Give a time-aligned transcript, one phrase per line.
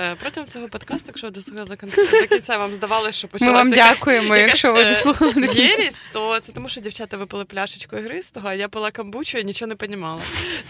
[0.00, 1.76] е, протягом цього подкасту, якщо ви дослухали
[2.20, 5.60] до кінця, вам здавалося, що почалася Ми вам дякуємо, якщо ви е, дослухали до кінця.
[5.60, 9.68] єрість, то це тому, що дівчата випили пляшечку ігристого, а я пила камбучу і нічого
[9.68, 10.20] не понімала.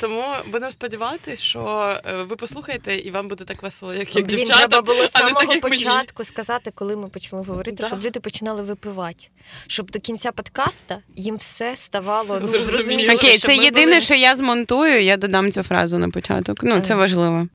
[0.00, 1.60] Тому будемо сподіватися, що
[2.06, 5.10] е, ви послухаєте і вам буде так весело, як і Блін, дівчата, треба було з
[5.10, 5.76] самого так, як мені.
[5.76, 7.86] початку сказати, коли ми почали говорити, Да.
[7.86, 9.24] щоб люди починали випивати.
[9.66, 12.82] Щоб до кінця подкаста їм все ставало ну, Зрозуміло.
[12.82, 13.12] зрозуміло.
[13.14, 16.58] Окей, це єдине, були- що я змонтую, я додам цю фразу на початок.
[16.62, 17.48] Ну, це важливо.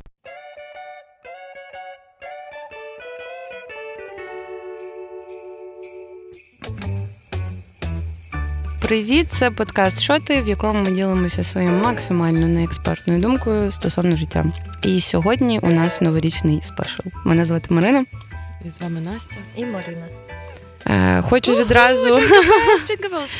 [8.86, 14.46] Привіт, це подкаст Шоти, в якому ми ділимося своєю максимально неекспертною думкою стосовно життя.
[14.84, 17.02] І сьогодні у нас новорічний спешл.
[17.24, 18.06] Мене звати Марина.
[18.66, 19.38] І з вами Настя.
[19.56, 20.06] І Марина.
[20.88, 22.08] Е, хочу відразу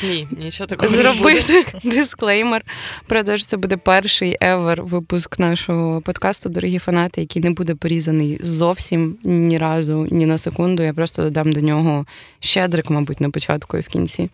[0.02, 2.62] Ні, нічого такого зробити дисклеймер
[3.06, 7.74] про те, що це буде перший евер випуск нашого подкасту, дорогі фанати, який не буде
[7.74, 10.82] порізаний зовсім ні разу, ні на секунду.
[10.82, 12.06] Я просто додам до нього
[12.40, 14.30] щедрик, мабуть, на початку і в кінці.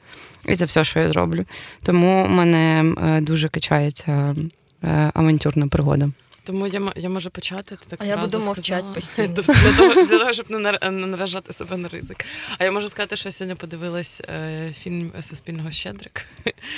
[0.49, 1.45] І це все, що я зроблю.
[1.83, 4.37] Тому мене е, дуже качається
[4.85, 6.09] е, авантюрна пригода.
[6.45, 7.77] Тому я, я можу почати.
[7.77, 8.93] Ти так А я буду сказала.
[8.95, 9.29] постійно.
[9.35, 10.59] Для того, для того, щоб не
[10.91, 12.25] наражати себе на ризик.
[12.59, 16.27] А я можу сказати, що я сьогодні подивилась е, фільм Суспільного Щедрик.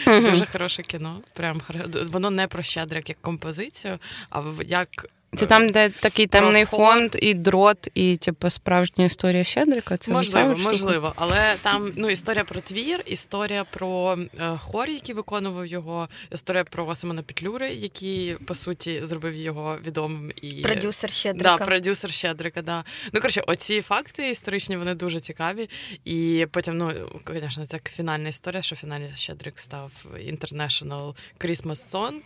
[0.07, 1.20] Дуже хороше кіно.
[1.33, 1.61] Прям
[2.07, 3.98] воно не про Щедрик як композицію,
[4.31, 4.89] а як.
[5.37, 9.97] Це там, де такий темний фонд і дрот, і типу, справжня історія Щедрика.
[9.97, 15.67] Це можливо, можливо, але там ну історія про твір, історія про е, хор, який виконував
[15.67, 21.57] його, історія про Семена Петлюри, який по суті зробив його відомим і Продюсер Щедрика.
[21.57, 22.85] Да, продюсер Щедрика, да.
[23.13, 25.71] Ну, коротше, оці факти історичні, вони дуже цікаві.
[26.05, 26.93] І потім, ну,
[27.35, 32.21] звісно, це фінальна історія, що фінальний Щедрик став International Christmas Song.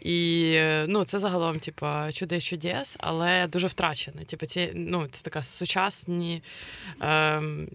[0.00, 4.24] І ну, це загалом, типа, чудо і чудес, але дуже втрачене.
[4.24, 6.42] Типу, ці, ну, це така сучасні.
[7.00, 7.68] Ем,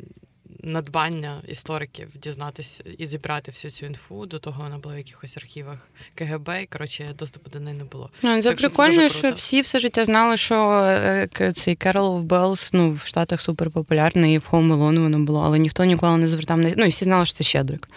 [0.63, 4.25] Надбання істориків дізнатися і зібрати всю цю інфу.
[4.25, 5.77] До того вона була в якихось архівах
[6.15, 8.09] КГБ, і коротше доступу до неї не було.
[8.21, 12.27] Ну, це Так що це прикольно, що всі все життя знали, що е, цей Carol
[12.27, 16.17] of ну, в Штатах супер популярний, і в Home Alone воно було, але ніхто ніколи
[16.17, 17.89] не звертав на ну і всі знали, що це щедрик.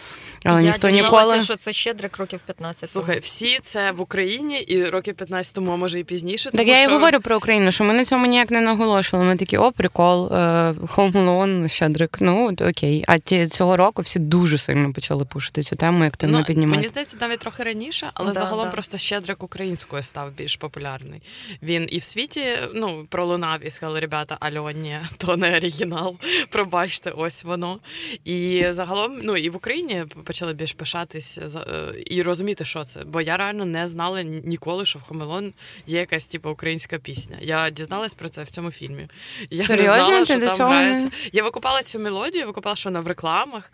[0.44, 1.40] Але я ніхто ніколи.
[1.40, 2.90] що це Щедрик років 15.
[2.90, 6.50] Слухай, всі це в Україні і років 15 тому, а може і пізніше.
[6.50, 6.92] Так тому я і що...
[6.92, 9.28] говорю про Україну, що ми на цьому ніяк не наголошували.
[9.28, 10.36] Ми такі, о, прикол, е,
[10.70, 12.16] Home Alone, Щедрик.
[12.20, 13.04] Ну, от окей.
[13.08, 16.76] А ті, цього року всі дуже сильно почали пушити цю тему, як тему Ну, піднімати.
[16.76, 18.70] мені здається, навіть трохи раніше, але Да, загалом да.
[18.72, 21.22] просто Щедрик українською став більш популярний.
[21.62, 22.44] Він і в світі
[22.74, 26.16] ну, пролунав і сказали, ребята, альо, ні, то не оригінал.
[26.50, 27.78] Пробачте, ось воно.
[28.24, 31.58] І загалом, ну і в Україні почали більш пишатись е,
[32.06, 33.04] і розуміти, що це.
[33.04, 35.52] Бо я реально не знала ніколи, що в Хомелон
[35.86, 37.36] є якась типу українська пісня.
[37.40, 39.08] Я дізналась про це в цьому фільмі.
[39.50, 39.92] Я Серйозно?
[39.92, 41.08] не знала, Ти що там цього не- грається.
[41.32, 43.72] Я викупала цю мелодію, викупала, що вона в рекламах.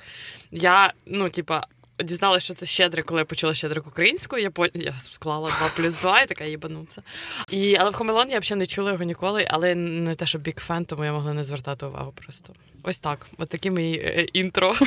[0.50, 1.62] Я, ну, типа.
[2.04, 4.42] Дізналася, що це щедрик, коли я почула щедрик українською.
[4.42, 4.66] Я по...
[4.74, 7.02] я склала 2 плюс 2 і така їбануться.
[7.50, 10.60] І але в Хомелон я взагалі не чула його ніколи, але не те, що бік
[10.60, 12.52] фен, тому я могла не звертати увагу просто.
[12.82, 13.26] Ось так.
[13.38, 14.74] От такі мої е, інтро.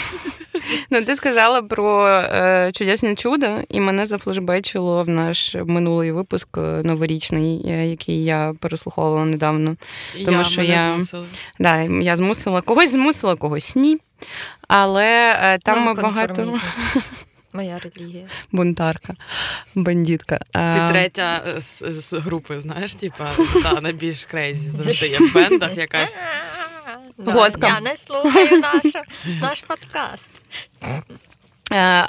[0.90, 6.62] Ну, ти сказала про е, чудесне чудо, і мене зафлешбечило в наш минулий випуск е,
[6.62, 9.76] новорічний, е, який я переслуховувала недавно.
[10.26, 11.26] Тому я, що я- змусили.
[11.60, 13.98] Да, я змусила когось змусила, когось ні.
[14.68, 16.60] Але е, там ми багато
[17.54, 18.28] Моя релігія.
[18.52, 19.14] бунтарка,
[19.76, 20.40] бандитка.
[20.56, 23.30] Е, Ти третя е, з, з групи, знаєш, типа
[23.64, 26.28] та найбільш crazy завжди є в бендах якась.
[27.68, 29.00] Я не слухаю нашу,
[29.42, 30.32] наш подкаст.
[31.74, 32.04] е,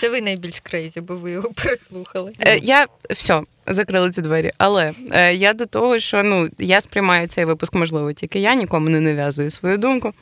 [0.00, 2.32] Це ви найбільш crazy, бо ви його переслухали.
[2.40, 4.50] Е, Я все, закрили ці двері.
[4.58, 4.92] Але
[5.34, 9.50] я до того, що ну я сприймаю цей випуск, можливо, тільки я нікому не нав'язую
[9.50, 10.12] свою думку.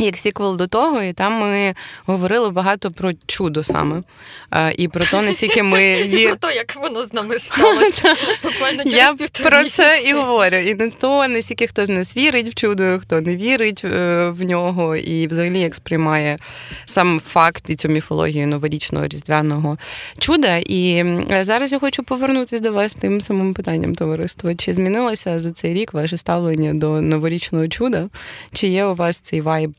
[0.00, 1.74] Як сіквел до того, і там ми
[2.06, 4.02] говорили багато про чудо саме.
[4.52, 8.14] Е, і про те, наскільки ми І про те, як воно з нами сталося.
[8.42, 10.56] Буквально через Я про це і говорю.
[10.56, 14.42] І не то, наскільки хто з нас вірить в чудо, хто не вірить е, в
[14.42, 16.38] нього, і взагалі як сприймає
[16.86, 19.78] сам факт і цю міфологію новорічного різдвяного
[20.18, 20.56] чуда.
[20.56, 21.04] І
[21.40, 24.54] зараз я хочу повернутися до вас тим самим питанням товариства.
[24.54, 28.08] Чи змінилося за цей рік ваше ставлення до новорічного чуда?
[28.52, 29.72] Чи є у вас цей вайб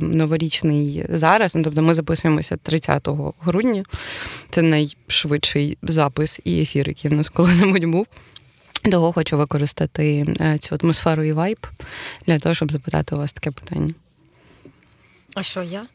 [0.00, 1.54] новорічний зараз?
[1.54, 3.08] Ну, тобто ми записуємося 30
[3.40, 3.84] грудня.
[4.50, 8.06] Це найшвидший запис і ефір, який в нас коли-небудь був.
[8.90, 11.66] Того хочу використати е, цю атмосферу і вайб
[12.26, 13.94] для того, щоб запитати у вас таке питання.
[15.34, 15.86] А що я?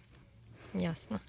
[0.74, 1.19] Ясно.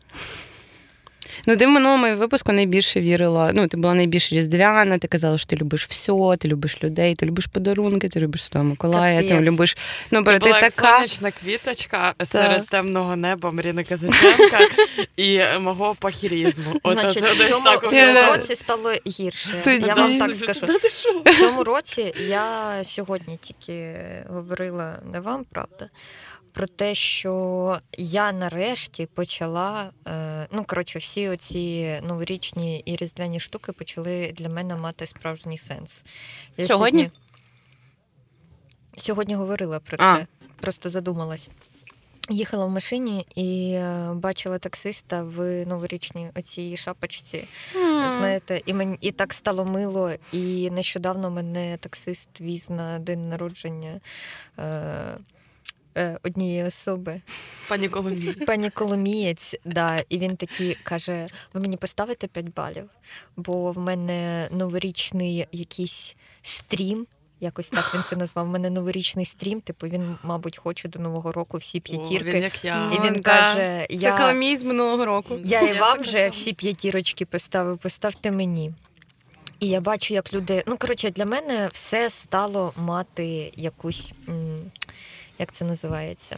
[1.47, 3.51] Ну, ти в минулому випуску найбільше вірила.
[3.55, 7.27] Ну, ти була найбільш різдвяна, ти казала, що ти любиш все, ти любиш людей, ти
[7.27, 9.77] любиш подарунки, ти любиш Святого Миколая, ти любиш.
[10.11, 10.93] Ну, Ти ти була як така.
[10.97, 14.59] сонячна квіточка серед темного неба Маріни Казаченка
[15.17, 16.73] і мого пахірізму.
[16.83, 19.61] От, Значить, от, в цьому, так в цьому році стало гірше.
[19.65, 20.61] Тоді- Я вам так скажу.
[20.61, 21.23] Та ти що?
[21.25, 23.97] В цьому році я сьогодні тільки
[24.31, 25.89] говорила не вам, правда,
[26.59, 29.91] про те, що я нарешті почала.
[30.09, 36.05] е, Ну, коротше, всі оці новорічні і різдвяні штуки почали для мене мати справжній сенс.
[36.57, 37.11] Я Сьогодні?
[38.97, 40.17] Сьогодні говорила про А.
[40.17, 40.27] це,
[40.61, 41.49] просто задумалась.
[42.31, 47.49] Їхала в машині і е, бачила таксиста в новорічній оцій шапочці.
[48.19, 50.13] Знаєте, і мені і так стало мило.
[50.33, 54.01] І нещодавно мене таксист віз на день народження
[54.59, 55.19] е,
[56.23, 57.21] однієї особи,
[57.69, 58.33] Пані Коломії.
[58.33, 59.57] пані Коломієць.
[59.65, 62.91] Да, і він такий каже: ви мені поставите 5 балів,
[63.37, 67.07] бо в мене новорічний якийсь стрім.
[67.41, 68.47] Якось так він це назвав.
[68.47, 69.61] У мене новорічний стрім.
[69.61, 72.31] Типу він, мабуть, хоче до нового року всі О, п'ятірки.
[72.33, 72.91] Він як я.
[72.93, 73.21] І він да.
[73.21, 75.39] каже: Це я, Коломій з минулого року.
[75.45, 76.29] я і Я вам вже сама.
[76.29, 78.73] всі п'ятірочки поставив, поставте мені.
[79.61, 80.63] І я бачу, як люди.
[80.67, 84.13] Ну, коротше, для мене все стало мати якусь.
[84.29, 84.61] м,
[85.39, 86.37] Як це називається?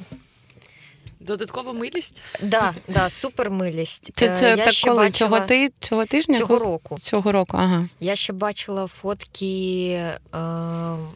[1.20, 2.23] Додаткова милість.
[2.43, 4.11] Да, да, супермилість.
[4.14, 4.97] Це, Е, це я так ще коли?
[5.06, 6.38] бачила Цього, ти, цього тижня?
[6.38, 6.99] цього року.
[6.99, 7.88] Цього року, ага.
[8.00, 10.17] Я ще бачила фотки е,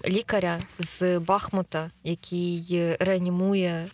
[0.08, 2.66] лікаря з Бахмута, який
[3.00, 3.86] реанімує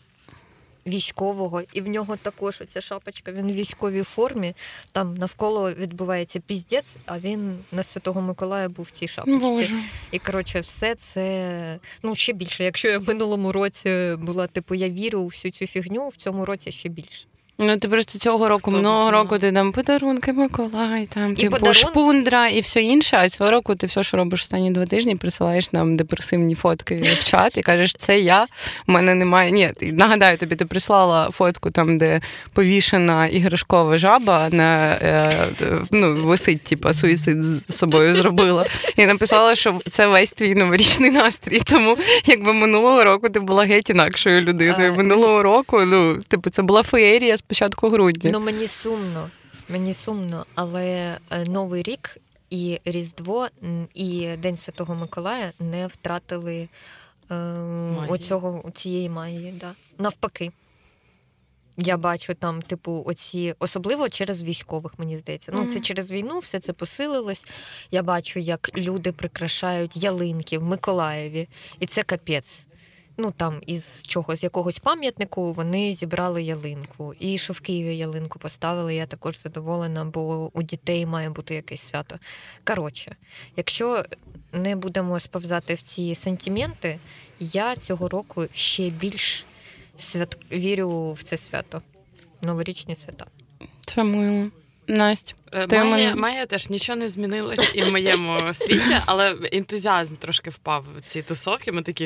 [0.87, 3.33] військового, і в нього також оця шапочка.
[3.33, 4.55] Він в військовій формі.
[4.93, 9.41] Там навколо відбувається піздець, а він на Святого Миколая був в цій шапочці.
[9.41, 9.77] Боже.
[10.11, 12.65] І коротше, все це ну ще більше.
[12.65, 16.45] Якщо я в минулому році була, типу, я вірю у всю цю фігню, в цьому
[16.45, 17.30] році ще більше.
[17.63, 22.49] Ну, ти просто цього року, минулого року ти там подарунки Миколай, там, І типу, шпундра
[22.49, 25.97] і все інше, а цього року ти все, що робиш останні два тижні, присилаєш нам
[25.97, 28.47] депресивні фотки в чат і кажеш, це я,
[28.89, 29.51] у мене немає.
[29.51, 32.21] Ні, нагадаю тобі, ти прислала фотку там, де
[32.53, 35.33] повішена іграшкова жаба на е,
[35.91, 38.67] ну, висить, типу, суїцид з собою зробила.
[38.97, 41.61] І написала, що це весь твій новорічний настрій.
[41.61, 41.97] Тому
[42.27, 44.95] якби минулого року ти була геть інакшою людиною.
[44.95, 48.31] Минулого року, ну, типу, це була феєрія початку грудня.
[48.33, 49.31] Ну мені сумно,
[49.69, 52.17] мені сумно, але е, Новий рік
[52.51, 53.49] і Різдво
[53.95, 56.69] і День Святого Миколая не втратили
[57.31, 57.35] е,
[58.09, 59.55] оцього, цієї магії.
[59.61, 59.73] Да.
[59.99, 60.51] Навпаки.
[61.77, 65.53] Я бачу там, типу, оці, особливо через військових, мені здається.
[65.55, 67.45] Ну, це через війну все це посилилось.
[67.91, 71.49] Я бачу, як люди прикрашають ялинки в Миколаєві,
[71.81, 72.67] і це капець.
[73.23, 77.15] Ну там із чого, з якогось пам'ятнику вони зібрали ялинку.
[77.15, 81.81] І що в Києві ялинку поставили, я також задоволена, бо у дітей має бути якесь
[81.81, 82.19] свято.
[82.65, 83.17] Коротше,
[83.57, 84.05] якщо
[84.53, 86.99] не будемо сповзати в ці сентименти,
[87.41, 89.45] я цього року ще більш
[89.99, 90.39] свят...
[90.53, 91.83] вірю в це свято.
[92.43, 93.27] Новорічні свята.
[93.81, 94.51] Це мило.
[94.89, 95.35] Настя.
[95.53, 100.51] Е, Ти мене- має теж нічого не змінилось і в моєму світі, але ентузіазм трошки
[100.51, 101.73] впав в ці тусовки.
[101.73, 102.05] Ми такі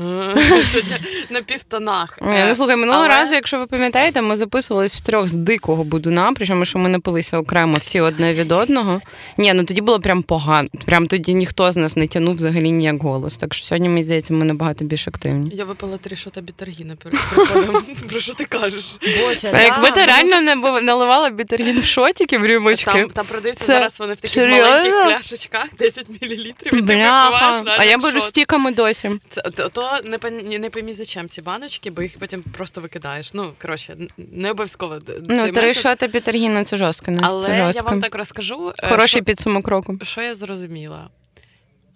[0.00, 0.94] «Е, сьогодні
[1.30, 2.18] на півтонах.
[2.22, 6.32] Ну слухай, минулого але- разу, якщо ви пам'ятаєте, ми записувались в трьох з дикого будуна,
[6.36, 9.00] причому що ми напилися окремо всі одне від одного.
[9.38, 10.68] Ні, ну тоді було прям погано.
[10.86, 13.36] Прям тоді ніхто з нас не тягнув взагалі ніяк голос.
[13.36, 15.50] Так що сьогодні, мені здається, ми набагато більш активні.
[15.56, 17.82] Я випила три шота бітергіна перед приходом.
[18.10, 18.98] Про що ти кажеш?
[19.02, 22.46] Боже, А якби ти реально не наливала бітергін в шотики, в
[22.86, 23.00] рюмочки.
[23.06, 24.66] Там, там продаються Це зараз вони в таких серйозно?
[24.66, 26.14] маленьких пляшечках, 10 мл.
[26.32, 29.10] І ти випиваєш А я беру стіками досі.
[29.30, 33.34] Це, то, то не, не поймі зачем ці баночки, бо їх потім просто викидаєш.
[33.34, 34.98] Ну, коротше, не обов'язково.
[35.28, 38.72] Ну, три шоти Пітергіна, це жорстко, Настя, Але це я вам так розкажу.
[38.78, 39.98] е, Хороший що, підсумок року.
[40.02, 41.08] що я зрозуміла.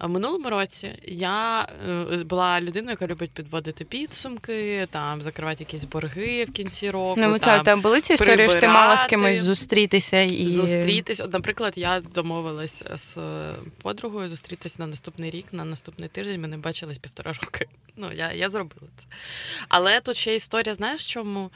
[0.00, 6.44] В минулому році я е, була людиною, яка любить підводити підсумки, там закривати якісь борги
[6.44, 7.20] в кінці року.
[7.20, 11.20] Ну, там, там були ці історії, що ти мала з кимось зустрітися і Зустрітись.
[11.20, 16.40] От, наприклад, я домовилась з е, подругою зустрітись на наступний рік, на наступний тиждень.
[16.40, 17.66] Ми не бачились півтора роки.
[17.96, 19.06] Ну, я, я зробила це.
[19.68, 21.50] Але тут ще історія, знаєш, чому?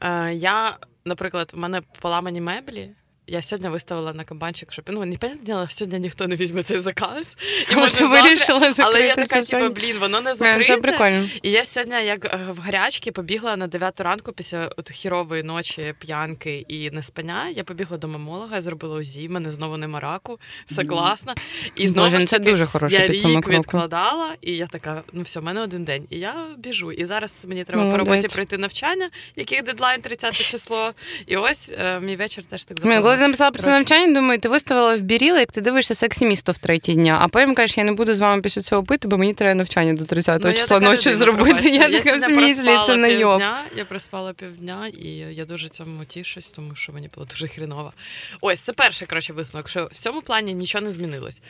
[0.00, 2.90] Е, я, наприклад, в мене поламані меблі,
[3.26, 7.36] я сьогодні виставила на кабанчик, щоб ну не понятно, сьогодні ніхто не візьме цей заказ.
[7.72, 10.64] І може ти вирішила закрити Але я така, типу, блін, воно не закрите.
[10.64, 11.28] Це прикольно.
[11.42, 15.94] І я сьогодні, як е, в гарячки, побігла на 9 ранку після от хірової ночі,
[15.98, 17.48] п'янки і неспання.
[17.48, 21.34] Я побігла до мамолога, я зробила УЗІ, мене знову нема раку, все класно.
[21.76, 25.22] І знову Боже, ну ж це дуже хороший я рік відкладала, і я така, ну
[25.22, 26.06] все, в мене один день.
[26.10, 26.92] І я біжу.
[26.92, 28.08] І зараз мені треба по Молодець.
[28.08, 30.92] роботі пройти навчання, яких дедлайн 30 число.
[31.26, 34.40] І ось е, мій вечір теж так Блін, коли ти написала про це навчання, думаю,
[34.40, 37.78] ти виставила в біріли, як ти дивишся сексі місто в третій дня, а потім кажеш,
[37.78, 40.52] я не буду з вами після цього пити, бо мені треба навчання до 30 Ну,
[40.52, 41.44] числа ночі зробити.
[41.44, 41.68] пробачте.
[41.68, 42.54] Я така в сьогодні
[42.86, 43.40] це не йоб.
[43.76, 47.92] Я проспала півдня, і я дуже цьому тішусь, тому що мені було дуже хріново.
[48.40, 51.40] Ось це перший коротше висновок, що в цьому плані нічого не змінилось.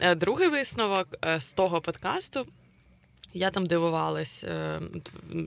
[0.00, 2.46] Е, Другий висновок е, з того подкасту.
[3.34, 4.80] Я там дивувалась е,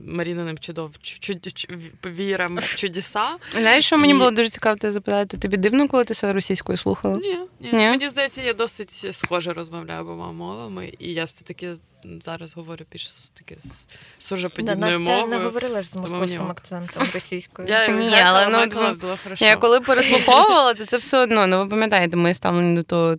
[0.06, 3.24] Маріниним чудов чу- чу- чу- вірам в чудеса.
[3.50, 5.36] Знаєш, що мені І- було дуже цікаво тебе запитати?
[5.36, 7.16] Тобі дивно, коли ти себе російською слухала?
[7.16, 7.72] Ні, ні.
[7.72, 7.78] Ні?
[7.78, 11.74] Мені здається, я досить схоже розмовляю обома мовами, і я все-таки
[12.22, 17.68] зараз говорю більш таки з Да, сужеподібною Настя не говорила ж з московським акцентом російською.
[17.68, 19.44] Я Ні, але, але ну, було хорошо.
[19.44, 21.46] Я коли переслуховувала, то це все одно.
[21.46, 23.16] Ну ви пам'ятаєте, моє ставлення до того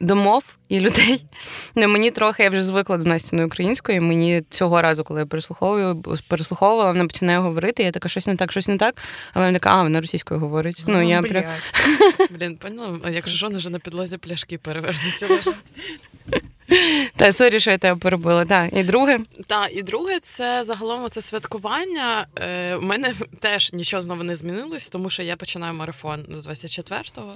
[0.00, 1.24] до мов і людей.
[1.74, 4.00] Ну мені трохи я вже звикла до Настіної української.
[4.00, 7.82] Мені цього разу, коли я переслуховую, переслуховувала, вона починає говорити.
[7.82, 9.02] Я така щось не так, щось не так.
[9.32, 10.82] А вона така, а вона російською говорить.
[10.86, 11.44] Ну я прям.
[12.30, 15.26] Блін, поняла, А якщо що, вже на підлозі пляшки перевернуться.
[15.26, 15.54] лежать.
[17.16, 18.44] та sorry, що я тебе перебила.
[18.44, 19.18] Так, і друге.
[19.46, 22.26] Та і друге, це загалом це святкування.
[22.40, 27.32] Е, У мене теж нічого знову не змінилось, тому що я починаю марафон з 24-го.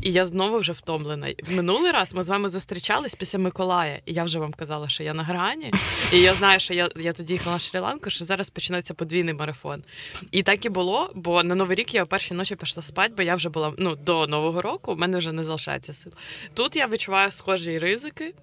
[0.00, 1.34] І я знову вже втомлена.
[1.42, 5.02] В минулий раз ми з вами зустрічались після Миколая, і я вже вам казала, що
[5.02, 5.72] я на грані.
[6.12, 9.82] І я знаю, що я, я тоді їхала на Шрі-Ланку, що зараз починається подвійний марафон.
[10.30, 13.22] І так і було, бо на Новий рік я о першій ночі пішла спати, бо
[13.22, 16.12] я вже була ну, до Нового року, в мене вже не залишається сил.
[16.54, 18.34] Тут я відчуваю схожі ризики.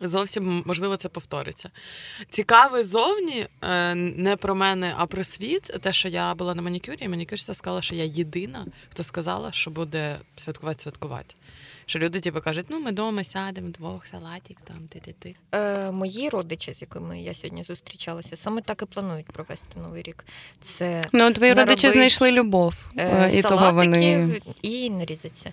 [0.00, 1.70] Зовсім можливо це повториться.
[2.30, 5.62] Цікавий зовні е, не про мене, а про світ.
[5.62, 9.70] Те, що я була на манікюрі, і манікюрщиця сказала, що я єдина, хто сказала, що
[9.70, 11.34] буде святкувати святкувати.
[11.86, 15.34] Що люди типу, кажуть, ну ми вдома сядемо вдвох, салатик, там ти-ти-ти.
[15.52, 20.24] Е, мої родичі, з якими я сьогодні зустрічалася, саме так і планують провести новий рік.
[20.62, 24.40] Це Ну твої родичі знайшли любов, е, і того вони.
[24.62, 25.52] і нарізаться.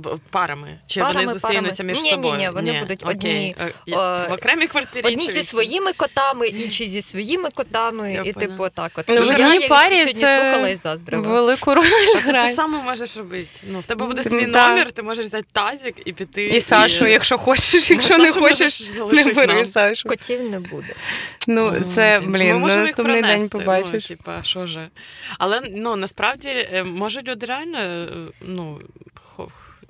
[0.00, 0.78] Б- Парами.
[0.86, 1.92] Чи Парами, вони зустрінуться парами.
[1.92, 2.36] між Ні, ні, собою?
[2.38, 5.06] ні, вони будуть одні, Е, я- е, в окремій квартирі.
[5.06, 8.52] Одні чи зі своїми котами, інші зі своїми котами, Я і поняла.
[8.56, 9.04] типу так от.
[9.08, 11.28] Ну, в я одній парі сьогодні це слухала і заздрила.
[11.28, 11.84] Велику роль
[12.16, 12.54] А ти грає.
[12.54, 13.48] саме можеш робити.
[13.70, 14.68] Ну, в тебе буде свій да.
[14.68, 16.46] номер, ти можеш взяти тазик і піти.
[16.46, 19.64] І Сашу, якщо хочеш, якщо не Сашу хочеш, не бери нам.
[19.64, 20.08] Сашу.
[20.08, 20.94] Котів не буде.
[21.48, 24.10] Ну, це, блін, на наступний день побачиш.
[24.10, 24.88] Ну, типа, що же.
[25.38, 28.06] Але ну насправді е, може люди реально е,
[28.40, 28.80] ну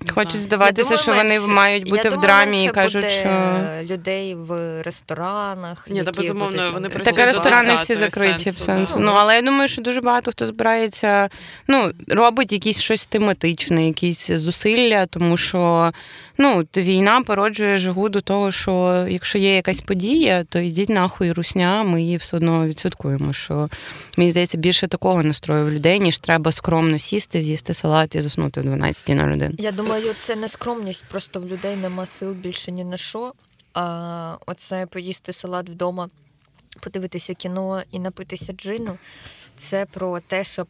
[0.09, 3.57] Хочуть здаватися, думаю, що вони мають бути я в думаю, драмі і кажуть, що.
[3.83, 5.87] людей в ресторанах.
[5.91, 8.95] Ні, та безумовно, будуть, вони працюють Так, ресторани всі закриті в сенсу, сенсу.
[8.95, 9.00] да.
[9.00, 11.29] Ну, але я думаю, що дуже багато хто збирається,
[11.69, 15.93] ну, робить якісь щось тематичне, якісь зусилля, тому що
[16.38, 21.83] ну, війна породжує жагу до того, що якщо є якась подія, то йдіть нахуй русня,
[21.83, 23.33] ми її все одно відсвяткуємо.
[23.33, 23.69] Що
[24.17, 28.61] мені здається, більше такого настрою в людей, ніж треба скромно сісти, з'їсти салат і заснути
[28.61, 29.50] о 12.01.
[29.59, 33.33] Я думаю, це не скромність, просто в людей нема сил більше ні на що.
[33.75, 36.11] А оце поїсти салат вдома,
[36.81, 38.99] подивитися кіно і напитися джину.
[39.59, 40.69] Це про те, щоб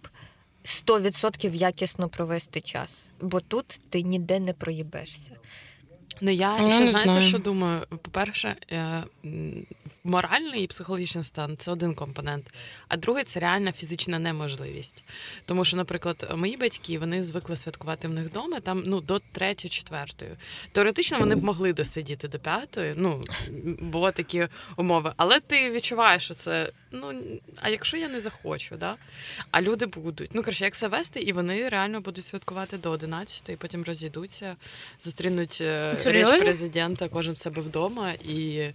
[0.64, 3.06] 100% якісно провести час.
[3.20, 5.30] Бо тут ти ніде не проїбешся.
[6.20, 7.22] Ну я Ну, ще знаєте, знаю.
[7.28, 7.86] що думаю.
[7.88, 8.56] По-перше,
[10.06, 12.54] моральний і психологічний стан це один компонент,
[12.88, 15.04] а другий це реальна фізична неможливість.
[15.44, 19.70] Тому що, наприклад, мої батьки вони звикли святкувати в них вдома там ну до третьої,
[19.70, 20.30] четвертої.
[20.72, 22.94] Теоретично вони б могли досидіти до п'ятої.
[22.96, 23.24] Ну
[23.80, 25.12] було такі умови.
[25.16, 27.12] Але ти відчуваєш, що це ну
[27.56, 28.96] а якщо я не захочу, да?
[29.50, 30.30] а люди будуть.
[30.34, 34.56] Ну коротше, як все вести, і вони реально будуть святкувати до 11 і потім розійдуться,
[35.00, 38.68] зустрінуть е, річ президента, кожен в себе вдома і,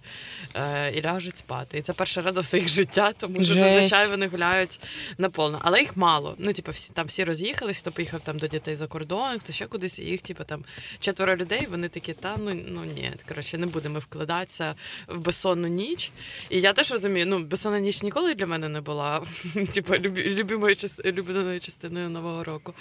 [0.54, 1.78] е, і ляжуть спати.
[1.78, 3.60] І це перший раз за все їх життя, тому що Жесть.
[3.60, 4.80] зазвичай вони гуляють
[5.18, 5.60] наповно.
[5.62, 6.34] Але їх мало.
[6.38, 9.66] Ну, типу, всі там всі роз'їхались, хто поїхав там до дітей за кордон, хто ще
[9.66, 10.64] кудись, і їх, типу, там
[11.00, 14.74] четверо людей, вони такі, та ну, ну ні, коротше, не будемо вкладатися
[15.08, 16.10] в безсонну ніч.
[16.50, 19.22] І я теж розумію, ну, безсонна ніч ніколи для мене не була,
[19.72, 22.74] типу, любимою част- улюбленою частиною Нового року.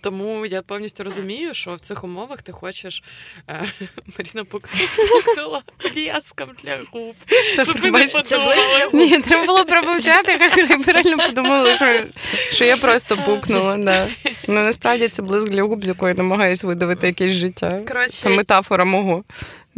[0.00, 3.02] Тому я повністю розумію, що в цих умовах ти хочеш
[3.48, 3.64] е,
[4.18, 5.62] Маріна пукнула
[5.96, 7.14] ліском для губ.
[7.62, 8.08] Щоб не
[8.92, 11.86] Ні, треба було промовчати, як реально подумали, що,
[12.52, 13.76] що я просто пукнула.
[13.76, 14.08] Да.
[14.48, 17.80] Ну насправді це блиск для губ, з якої намагаюсь видавити якесь життя.
[17.88, 19.24] Коротше, Це метафора мого.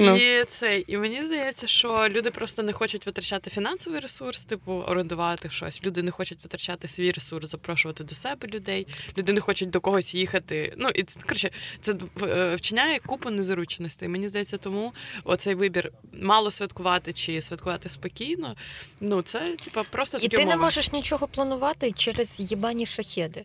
[0.00, 0.17] Ну.
[0.17, 5.50] І це, і мені здається, що люди просто не хочуть витрачати фінансовий ресурс, типу орендувати
[5.50, 5.85] щось.
[5.85, 8.87] Люди не хочуть витрачати свій ресурс, запрошувати до себе людей.
[9.19, 10.75] Люди не хочуть до когось їхати.
[10.76, 11.50] Ну і коротше,
[11.81, 14.09] це е, вчиняє купу незарученостей.
[14.09, 14.93] Мені здається, тому
[15.25, 18.57] оцей вибір мало святкувати чи святкувати спокійно.
[19.00, 23.45] Ну це типа просто І ти не можеш нічого планувати через їбані шахеди.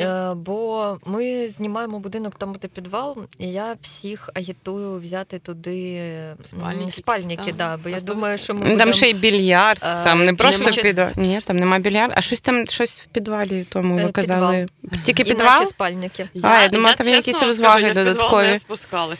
[0.00, 6.00] Е, бо ми знімаємо будинок, там буде підвал, і я всіх агітую взяти туди
[6.46, 10.34] Спальники спальники да, бо я думаю, що ми Там ще й більярд, Е, там не
[10.34, 11.00] просто нема під...
[11.16, 14.68] Ні, там нема більярд, а щось там щось в підвалі, тому Е, ви казали.
[15.04, 15.46] Тільки і підвал?
[15.60, 16.28] наші спальники.
[16.42, 18.58] А, я думала, там є чесно якісь розваги скажу, я підвал додаткові.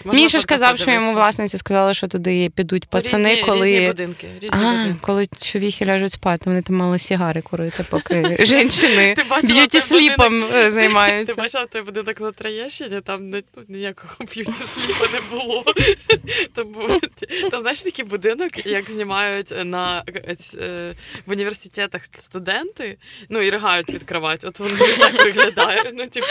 [0.04, 3.66] Міша ж казав, що йому власниці сказали, що туди підуть пацани, різні, коли.
[3.70, 4.94] різні будинки, різні А, будинки.
[5.00, 10.66] коли чоловіки ляжуть спати, вони там мали сігари курити, поки жінки beauty sleep ом будинок?
[10.66, 11.34] е, Ти займаються.
[11.34, 15.64] бачив той будинок на Троєщині, там ну, ніякого beauty sleep а не було.
[16.54, 17.00] То, був,
[17.50, 20.04] то знаєш такий будинок, як знімають на
[20.58, 20.94] е,
[21.26, 22.98] в університетах студенти,
[23.28, 24.44] ну і ригають під кровать.
[24.44, 25.90] От воно так виглядає.
[25.94, 26.26] Ну, типу,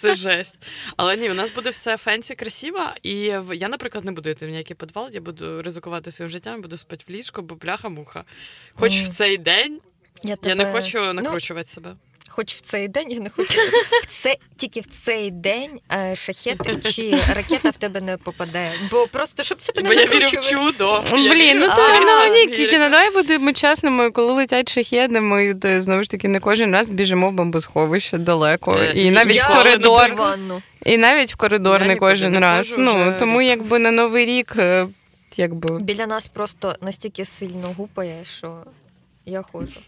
[0.00, 0.56] це жесть.
[0.96, 3.12] Але ні, у нас буде все fancy красиво, і
[3.52, 7.04] я, наприклад, не буду йти в ніякий підвал, я буду ризикувати своїм життям, буду спати
[7.08, 8.24] в ліжко, бо бляха-муха.
[8.74, 9.80] Хоч в цей день
[10.22, 11.96] Я, я не тебе- хочу ну, накручувати себе.
[12.28, 13.60] Хоч в цей день я не хочу.
[14.02, 18.72] В це тільки в цей день е, шахет чи ракета в тебе не попаде.
[18.90, 21.04] Бо просто щоб себе Бо не я вірю в чудо.
[21.12, 22.72] Блін, ну то А, ну ні, вірю.
[22.72, 27.30] Ну давай будемо чесними, коли летять шахеди, ми знову ж таки не кожен раз біжимо
[27.30, 28.78] в бомбосховище далеко.
[28.78, 30.62] Е, І навіть я в коридор, в ванну.
[30.86, 32.74] і навіть в коридор Я не кожен не раз.
[32.78, 34.86] Ну вже тому якби на новий рік, е,
[35.36, 38.56] якби Біля нас просто настільки сильно гупає, що
[39.26, 39.80] я ходжу.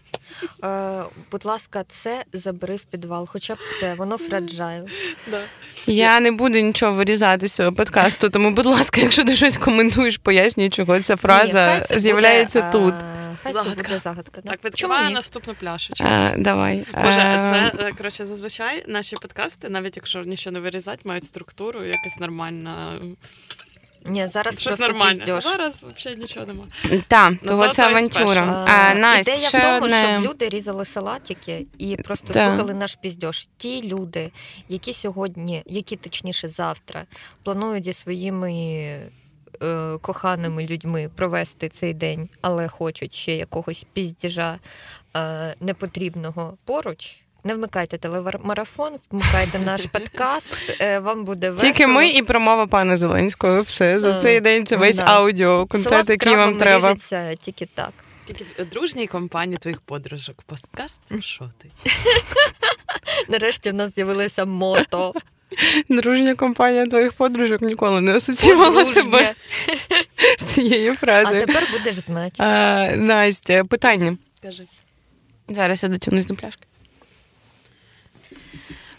[0.63, 4.85] Е, будь ласка, це забери в підвал, хоча б це, воно фраджайл.
[5.31, 5.41] Да.
[5.87, 8.29] я не буду нічого вирізати з цього подкасту.
[8.29, 12.93] Тому, будь ласка, якщо ти щось коментуєш, пояснюй, чого ця фраза це з'являється буде, тут.
[12.93, 13.75] е, Хай Загадка.
[13.75, 14.41] це буде загадка.
[14.43, 14.49] Да?
[14.51, 16.05] Так, Чому відкриваю наступну пляшечку.
[16.07, 16.85] А, давай.
[17.03, 21.83] Боже, Е, це е, коротше зазвичай наші подкасти, навіть якщо нічого не вирізати, мають структуру,
[21.83, 22.99] якась нормальна.
[24.05, 25.17] Ні, зараз Щось просто нормальне.
[25.17, 25.43] піздьош.
[25.43, 26.69] Зараз взагалі нічого немає.
[27.07, 28.65] Та, Ну, того то це авантюра.
[28.67, 30.03] А, А, Настя, Ідея ще в тому, одне.
[30.19, 32.49] щоб люди різали салатики і просто Так.
[32.49, 33.47] слухали наш піздьош.
[33.57, 34.31] Ті люди,
[34.69, 37.05] які сьогодні, які точніше завтра,
[37.43, 38.51] планують зі своїми
[39.63, 44.59] е, коханими людьми провести цей день, але хочуть ще якогось піздіжа
[45.17, 47.17] е, непотрібного поруч.
[47.43, 50.57] Не вмикайте телемарафон, вмикайте наш подкаст.
[50.81, 51.71] е, Вам буде весело.
[51.73, 53.61] Тільки ми і промова пана Зеленського.
[53.61, 55.03] Все за Е, цей день це весь да.
[55.03, 56.95] аудіо, контент, який вам треба.
[57.39, 57.91] тільки так.
[58.25, 60.41] Тільки в дружній компанії твоїх подружок.
[60.41, 61.69] Подкаст, що ти?
[63.29, 65.13] Нарешті в нас з'явилося мото.
[65.89, 69.01] Дружня компанія твоїх подружок ніколи не асоціювала Подружня.
[69.03, 69.33] себе
[70.39, 72.35] з цією А тепер будеш знати.
[72.37, 74.17] А, Настя, питання.
[74.41, 74.63] Кажи.
[75.47, 76.63] Зараз я дотягнусь до пляшки.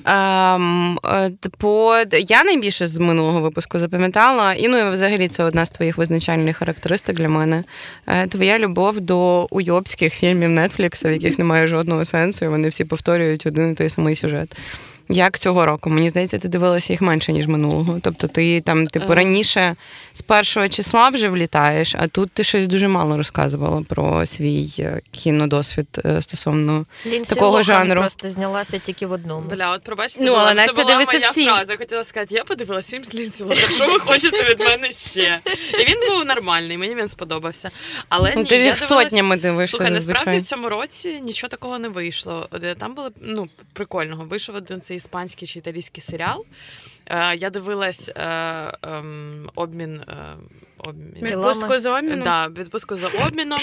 [0.04, 1.96] Ем, е, по,
[2.28, 7.16] я найбільше з минулого випуску запам'ятала, і ну взагалі це одна з твоїх визначальних характеристик
[7.16, 7.64] для мене.
[8.06, 12.84] Е, Твоя любов до уйобських фільмів Нетфлікса, в яких немає жодного сенсу, і вони всі
[12.84, 14.56] повторюють один і той самий сюжет.
[15.12, 15.90] Як цього року?
[15.90, 17.98] Мені здається, ти дивилася їх менше, ніж минулого.
[18.02, 19.14] Тобто ти там, типу, Е.
[19.14, 19.76] раніше
[20.12, 25.00] з першого числа вже влітаєш, а тут ти щось дуже мало розказувала про свій е,
[25.10, 28.00] кінодосвід е, стосовно Лінсі такого Лохан жанру.
[28.00, 29.48] просто знялася тільки в одному.
[29.50, 31.44] Бля, от пробачте, Ну, але це Настя дивиться моя всі.
[31.44, 31.76] фраза.
[31.76, 35.40] Хотіла сказати, я подивилася фільм з Лінсі Лохан, Що ви хочете від мене ще?
[35.80, 37.70] І він був нормальний, мені він сподобався.
[38.08, 41.78] Але Ну, ні, ти ж їх сотнями дивишся Слухай, насправді в цьому році нічого такого
[41.78, 42.48] не вийшло.
[42.78, 44.24] Там було ну, прикольного.
[44.24, 46.44] Вийшов один цей іспанський чи італійський серіал.
[47.06, 48.22] Е, я дивилась е,
[48.82, 50.00] ем, обмін.
[50.00, 50.36] Е,
[50.78, 51.14] обмін.
[51.22, 52.22] Відпустку за обміном?
[52.22, 53.58] Да, відпустку за обміном.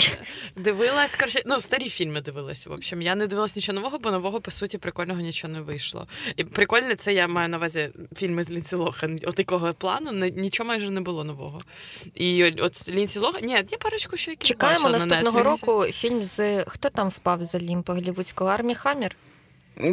[0.56, 2.67] Дивилась, коротше, ну, старі фільми дивилась.
[2.67, 6.08] В общем, я не дивилась нічого нового, бо нового, по суті, прикольного нічого не вийшло.
[6.36, 9.19] І прикольне це я маю на увазі фільми з Лінсі Лохан.
[9.23, 11.62] От такого плану не- нічого майже не було нового.
[12.15, 13.41] І от Лінсі Лохан.
[13.43, 15.65] Ні, є парочку ще які Чекаємо бачила наступного Нетфліксі.
[15.65, 19.15] року фільм з хто там впав з Олімпа голівудського армії Хаммер.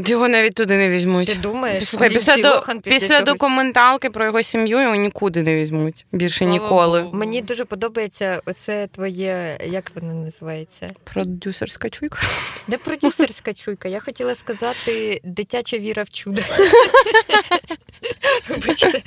[0.06, 1.28] Його навіть туди не візьмуть.
[1.28, 5.54] Ти думаєш, Слухай, після, до, Лохан після, цього- документалки про його сім'ю його нікуди не
[5.54, 6.06] візьмуть.
[6.12, 7.02] Більше ніколи.
[7.02, 7.16] Богу.
[7.16, 10.90] Мені дуже подобається оце твоє, як воно називається?
[11.04, 12.18] Продюсерська чуйка.
[12.68, 13.88] Не продюсерська чуйка.
[13.88, 16.42] Я хотіла сказати дитяча віра в чудо.
[18.48, 19.02] Вибачте,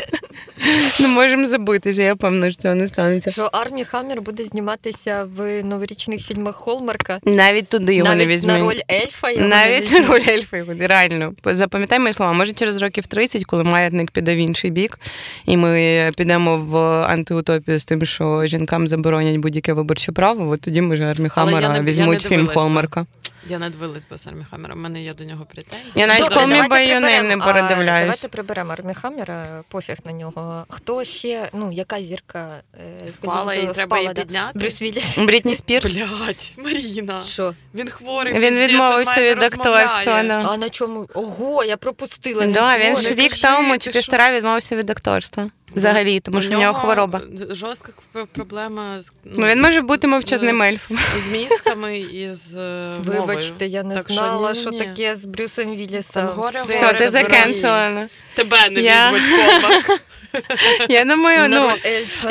[1.00, 3.32] Не можемо забитися, я певна, що цього не станеться.
[3.32, 7.20] що Армі Хаммер буде зніматися в новорічних фільмах Холмарка.
[7.24, 8.54] Навіть туди його Навіть не візьмуть.
[8.58, 10.08] на роль ельфа його не Навіть візьмуть.
[10.10, 11.34] роль ельфа реально.
[11.46, 15.00] Запам'ятай мої слова, може через років 30, коли маятник піде в інший бік,
[15.46, 20.82] і ми підемо в антиутопію з тим, що жінкам заборонять будь-яке виборче право, от тоді
[20.82, 23.06] може Армі Але Хаммера не- я не візьмуть фільм Холмарка.
[23.45, 25.91] Я не дивилась без Армі Хаммера, в мене є до нього претензії.
[25.95, 28.06] Я навіть Добре, приберемо, не передивляюсь.
[28.06, 30.65] Давайте приберемо Армі Хаммера, пофіг на нього.
[30.69, 34.60] Хто ще, ну, яка зірка е, Впала, і треба її підняти.
[34.60, 35.17] Брюс Вілліс.
[35.17, 35.91] Брітні Спірс.
[35.91, 37.21] Блять, Маріна.
[37.21, 37.54] Що?
[37.73, 38.39] Він хворий.
[38.39, 40.23] Він відмовився від акторства.
[40.23, 40.45] Да.
[40.47, 41.08] А на чому?
[41.13, 42.47] Ого, я пропустила.
[42.47, 45.50] Да, він ж рік тому чи півтора відмовився від акторства.
[45.76, 47.22] Взагалі, тому що в нього хвороба.
[47.50, 47.92] Жорстка
[48.34, 50.98] проблема з Ну, він може бути мовчазним ельфом.
[51.18, 54.84] з мізками і з е, Вибачте, я не Так що знала, що, ні, ні.
[54.84, 56.28] що таке з Брюсом Віллісом.
[56.68, 58.10] Все, ти закенселена.
[58.36, 60.00] Тебе не Я- візьмуть Hallmark.
[60.90, 61.72] Я думаю, ну.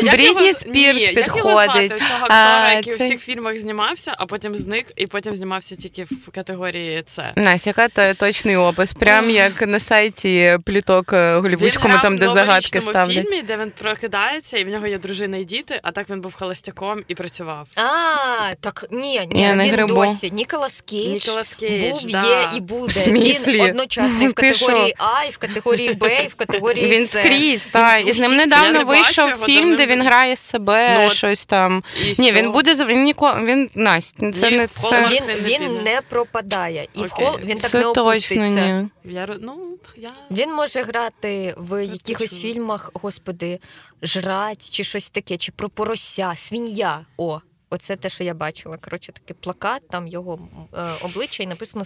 [0.03, 1.65] Брітні Спірс ні, Як його підходить.
[1.65, 1.89] звати?
[1.89, 6.31] Цього актора, який у всіх фільмах знімався, а потім зник, і потім знімався тільки в
[6.35, 7.33] категорії С.
[7.37, 8.93] Настя, яка то точний опис?
[8.93, 13.29] Прям як на сайті пліток е, голівудському, там, де в загадки ставлять.
[13.29, 16.35] фільмі, де він прокидається, і в нього є дружина і діти, а так він був
[16.35, 17.69] холостяком і працював.
[17.77, 20.31] А, так ні, ні, він досі.
[20.31, 21.29] Ніколас Кейдж
[21.61, 22.93] був, є і буде.
[23.07, 27.21] Він одночасно і в категорії А, і в категорії Б, і в категорії Він С.
[27.21, 31.45] скрізь, та і з ним недавно не вийшов фільм, де він грає себе, Ну, щось
[31.47, 31.85] там.
[32.05, 33.45] І Ні, він буде з- він ніколи.
[33.45, 35.09] Він Настя, це Ні, не це.
[35.09, 35.83] Він, він не він піде.
[35.83, 36.89] не пропадає.
[36.95, 38.45] І в хол він так Це не точно опуститься.
[38.49, 38.89] ні.
[39.05, 40.11] Я ну, я...
[40.31, 43.59] Він може грати в якихось фільмах, господи,
[44.03, 47.01] жрать чи щось таке, чи про порося, свинья.
[47.17, 48.77] О, оце те, що я бачила.
[48.77, 50.39] Коротше, такий плакат, там його
[50.75, 51.85] е, обличчя і написано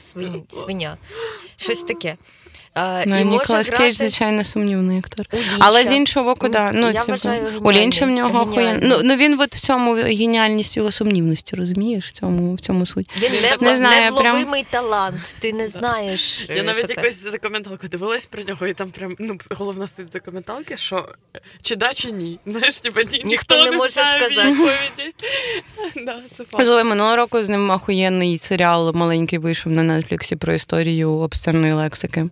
[0.48, 0.96] свиня.
[1.56, 2.16] Щось таке.
[2.76, 5.26] Ну, і може Ніколас грати Кейдж, звичайно, сумнівний актор.
[5.58, 6.72] Але з іншого боку, да.
[6.72, 8.80] Ну, Я типу, вважаю, у Лінча в нього охуєнно.
[8.82, 12.06] Ну, ну він от в цьому геніальність його сумнівності, розумієш?
[12.06, 13.10] В цьому, в цьому суть.
[13.22, 15.36] Він не, Не знаю, я прям- талант.
[15.40, 16.46] Ти не знаєш.
[16.48, 17.30] Я е, навіть що це.
[17.30, 21.08] документалку дивилась про нього, і там прям ну головна суть документалки, що
[21.62, 22.38] чи да, чи ні.
[22.46, 24.56] Знаєш, типа ні, ніхто, не може сказати.
[26.06, 26.84] да, це.
[26.84, 32.28] Минулого року з ним охуєнний серіал маленький вийшов на Нетфліксі про історію обсценної лексики.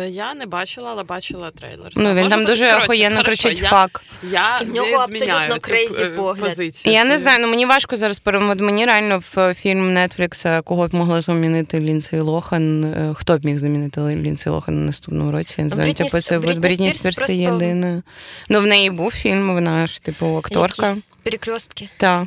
[0.00, 1.92] Е, Я не бачила, але бачила трейлер.
[1.96, 4.02] Ну, він там дуже коротше, охуєнно хорошо, кричить я, фак.
[4.30, 5.58] Я в нього абсолютно
[6.04, 6.48] е, погляд.
[6.48, 6.94] позицію.
[6.94, 8.62] Я не знаю, ну мені важко зараз перемогти.
[8.64, 12.84] Мені реально в фільм Netflix кого б могла замінити Ліндсей Лохан.
[12.84, 15.54] е, Хто б міг замінити Лінсей Лохан на наступному році?
[15.58, 18.02] Я не Ну, знаю, Брітні типу, це Брітні Брітні Спірс просто- єдине.
[18.48, 20.88] Ну, в неї був фільм, вона ж, типу, акторка.
[20.88, 21.02] Які?
[21.22, 21.88] Перекрестки.
[21.96, 22.26] Так.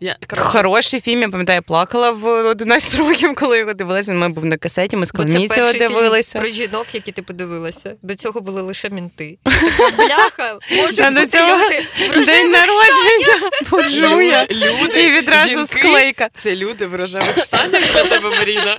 [0.00, 0.48] Я, коротко.
[0.48, 4.10] Хороший фільм, я пам'ятаю, я плакала в 11 років, коли його дивилася.
[4.12, 5.78] Він у був на касеті, ми з Бо дивилися.
[5.78, 6.38] Фільм дивилися.
[6.38, 7.94] про жінок, які ти подивилася.
[8.02, 9.38] До цього були лише менти.
[9.96, 11.84] Бляха, можуть бути цього люди
[12.22, 14.46] в День народження буржуя.
[14.50, 16.28] люди, І відразу жінки, склейка.
[16.34, 18.78] Це люди в рожевих штанях для тебе, Маріна.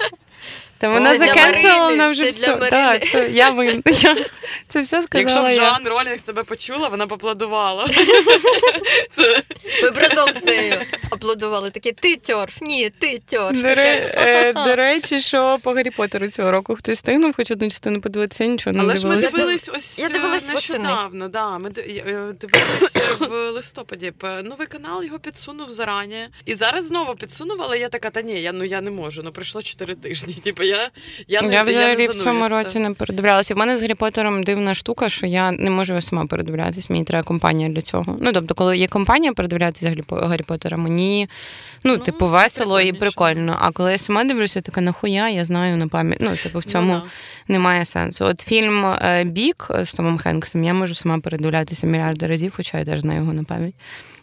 [0.84, 2.56] Та вона закенселила Марини, вже все.
[2.56, 3.82] Так, все, я винна.
[4.04, 4.16] Я
[4.68, 5.54] Це все Якщо б.
[5.54, 7.88] Джоан Ролінг тебе почула, вона б аплодувала.
[9.12, 9.44] Це
[9.84, 10.74] Ми б разом з нею
[11.10, 11.70] аплодували.
[11.70, 13.58] Такі ти тьорф, ні, ти тьорф.
[13.58, 17.70] До, ре- е, до речі, що по Гаррі Поттеру цього року хтось встигнув хоч одну
[17.70, 21.28] частину подивитися, нічого не Але ж ми дивились ось Я е, дивилась нещодавно.
[21.28, 24.14] Да, ми е, дивились в листопаді.
[24.44, 26.28] Новий канал його підсунув зарані.
[26.46, 29.24] І зараз знову підсунув, але я така, та ні, я ну я не можу.
[29.24, 30.34] Ну пройшло 4 тижні.
[30.44, 30.90] Типу, я,
[31.28, 33.54] я, не, Я взагалі не в цьому році не передивлялася.
[33.54, 36.90] У мене з Гаррі Поттером дивна штука, що я не можу сама передивлятись.
[36.90, 38.18] Мені треба компанія для цього.
[38.22, 41.30] Ну тобто, коли є компанія передивлятися Гаррі, Поттера, мені
[41.84, 43.58] ну, Ну, типу, весело і прикольно.
[43.60, 46.20] А коли я сама дивлюся, така нахуя, я знаю на пам'ять.
[46.22, 47.54] Ну, типу, в цьому Ну, да.
[47.54, 48.26] немає сенсу.
[48.26, 52.86] От фільм е, Big з Томом Хенксом я можу сама передивлятися мільярди разів, хоча я
[52.86, 53.74] теж знаю його на пам'ять.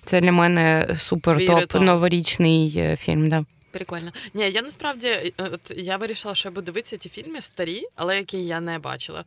[0.05, 3.29] Це для мене супер топ новорічний е, фільм.
[3.29, 3.45] Да.
[3.71, 4.13] Прикольно.
[4.35, 8.17] Ні, я насправді е, от я вирішила, що я буду дивитися ті фільми старі, але
[8.17, 9.25] які я не бачила.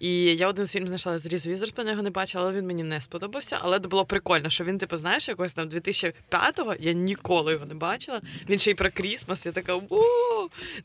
[0.00, 2.82] І я один з фільм знайшла з Різ Візерспун, його не бачила, але він мені
[2.82, 3.58] не сподобався.
[3.62, 7.74] Але це було прикольно, що він, типу, знаєш, якогось там 2005-го, я ніколи його не
[7.74, 8.20] бачила.
[8.48, 10.02] Він ще й про Крісмас, я така у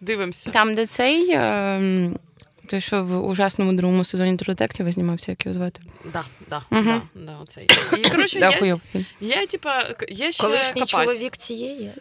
[0.01, 0.51] дивимося.
[0.51, 1.31] Там, де цей.
[1.31, 2.11] Е,
[2.67, 5.82] той, що в ужасному другому сезоні True знімався, як його звати.
[6.13, 7.01] Да, да, Мгм.
[7.15, 7.67] да, да, оцей.
[7.97, 8.82] І коротше, Да, є, хуйов
[9.51, 10.89] типа, є ще Колишній копать.
[10.89, 11.91] чоловік цієї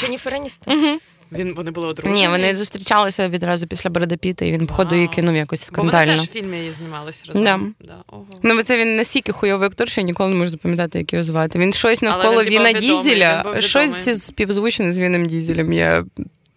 [0.00, 0.78] Дженніфер Еністон.
[0.78, 0.98] Угу.
[1.32, 2.20] Він вони були одружені.
[2.20, 5.92] Ні, вони зустрічалися відразу після Бреда Піта, і він, походу, її кинув якось Бо вони
[5.92, 7.44] теж в фільмі її знімались разом.
[7.44, 7.60] Да.
[7.86, 7.96] Да.
[8.06, 8.26] Ого.
[8.42, 11.24] Ну, бо це він настільки хуйовий актор, що я ніколи не можу запам'ятати, як його
[11.24, 11.58] звати.
[11.58, 15.72] Він щось навколо він, типу, Віна відомий, Дізеля, він щось співзвучне з Віном Дізелем.
[15.72, 16.04] Я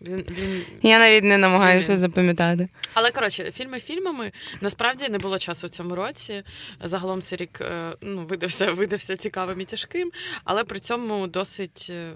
[0.07, 0.65] Він, він...
[0.81, 1.97] Я навіть не намагаюся Ні.
[1.97, 2.69] запам'ятати.
[2.93, 6.43] Але коротше, фільми фільмами насправді не було часу в цьому році.
[6.83, 10.11] Загалом цей рік е, ну, видався, видався цікавим і тяжким,
[10.43, 12.13] але при цьому досить е,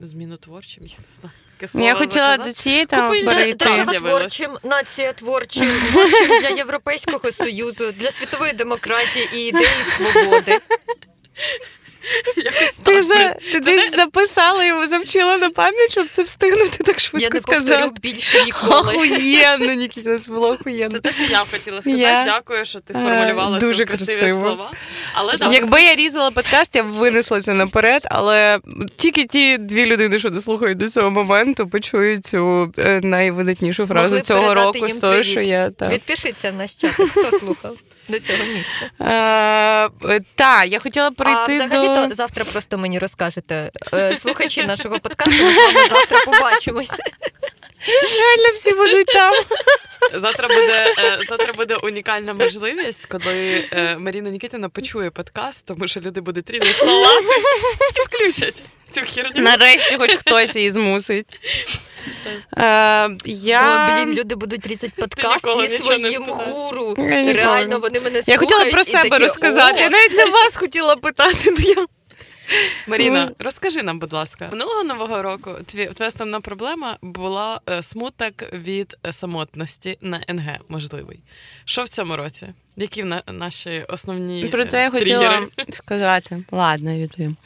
[0.00, 1.70] змінотворчим, я не знаю.
[1.70, 2.48] слово Я хотіла заказати.
[2.48, 3.50] до цієї там перейти.
[3.64, 3.86] справ.
[3.86, 10.58] Держава творчим, нація творчим, творчим для Європейського Союзу, для світової демократії і ідеї свободи.
[12.36, 16.98] Якось Ти, за, ти десь записала його, завчила на пам'ять, щоб це встигнути так Я
[16.98, 17.90] швидко не повторю сказати.
[18.02, 18.72] більше ніколи.
[18.80, 20.90] Охуєнно, Нікіта, це було охуєнно.
[20.92, 22.00] Це те, що я хотіла сказати.
[22.02, 24.40] Я- Дякую, що ти сформулювала Е, дуже ці красиві красиво.
[24.40, 24.70] слова.
[25.14, 28.58] Але да, Якби я різала подкаст, я б винесла це наперед, але
[28.96, 34.20] тільки ті дві людини, що дослухають до цього моменту, почують цю е, найвидатнішу фразу Могли
[34.20, 35.92] цього року з того, що я так.
[35.92, 37.76] Відпишіться в наш чат, хто слухав
[38.08, 38.90] до цього місця.
[40.04, 43.70] Е, та, я хотіла А перейти взагалі то завтра просто мені розкажете.
[43.94, 46.90] Е, Слухачі нашого подкасту, ми з вами завтра побачимось.
[47.86, 49.34] Реально всі будуть там.
[50.14, 56.00] Завтра буде, е, завтра буде унікальна можливість, коли е, Маріна Нікітіна почує подкаст, тому що
[56.00, 57.24] люди будуть різати салати
[57.96, 59.42] і включать цю херню.
[59.42, 61.26] Нарешті, хоч хтось її змусить.
[62.56, 63.88] Е, я...
[63.90, 66.94] О, блін, люди будуть різати подкаст зі своїм гуру.
[66.98, 67.32] Я.
[67.32, 69.76] Реально, вони мене Я хотіла про себе такі, розказати.
[69.78, 71.50] «О, Я навіть не вас хотіла питати.
[71.50, 71.86] то я...
[72.86, 73.36] Маріна, Ну.
[73.38, 78.96] розкажи нам, будь ласка, минулого нового року тві, твоя основна проблема була е, смуток від
[79.06, 81.20] е, самотності на НГ, можливий.
[81.64, 82.46] Що в цьому році?
[82.76, 86.44] Які на, наші основні Про це я е, хотіла сказати.
[86.50, 87.36] Ладно, я відповім.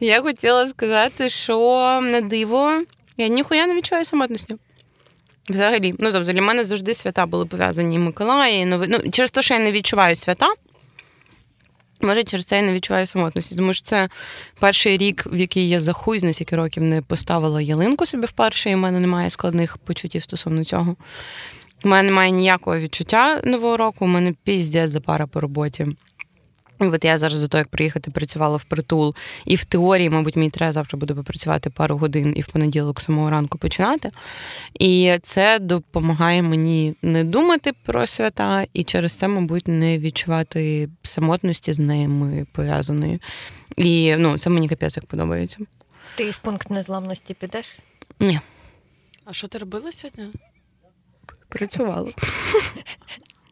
[0.00, 1.58] Я хотіла сказати, що
[2.02, 2.82] на диво
[3.16, 4.56] я ніхуя не відчуваю самотності.
[5.48, 5.94] Взагалі.
[5.98, 8.86] Ну, тобто для мене завжди свята були пов'язані і Миколаї, Нови...
[8.88, 10.46] Ну, через те, що я не відчуваю свята.
[12.02, 14.08] Може, через це я не відчуваю самотності, тому що це
[14.60, 18.70] перший рік, в який я за хуй на скільки років не поставила ялинку собі вперше,
[18.70, 20.96] і в мене немає складних почуттів стосовно цього.
[21.84, 25.86] У мене немає ніякого відчуття нового року, у мене піздець за пара по роботі.
[26.80, 29.14] І от я зараз до того, як приїхати, працювала в притул.
[29.44, 33.30] І в теорії, мабуть, мені треба завтра буде попрацювати пару годин і в понеділок самого
[33.30, 34.10] ранку починати.
[34.78, 41.72] І це допомагає мені не думати про свята, і через це, мабуть, не відчувати самотності
[41.72, 43.20] з ними пов'язаної.
[43.76, 45.58] І ну, це мені капець як подобається.
[46.16, 47.78] Ти в пункт незламності підеш?
[48.20, 48.40] Ні,
[49.24, 50.24] А що ти робила сьогодні?
[51.48, 52.10] працювала.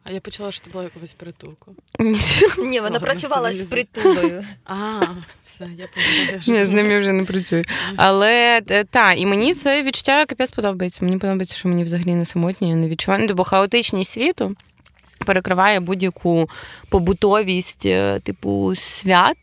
[0.09, 1.75] А я почула, що ти була якогось притулку.
[2.59, 4.45] Ні, вона працювала з притулою.
[4.65, 5.01] А,
[5.47, 5.89] все, я.
[6.47, 7.65] Ні, з ними вже не працюю.
[7.97, 11.05] Але е, та, і мені це відчуття капець подобається.
[11.05, 13.27] Мені подобається, що мені взагалі не самотні, я не відчуваю.
[13.29, 14.57] Ну, Бо хаотичність світу
[15.29, 16.51] перекриває будь-яку
[16.89, 19.37] побутовість, е, типу, свят.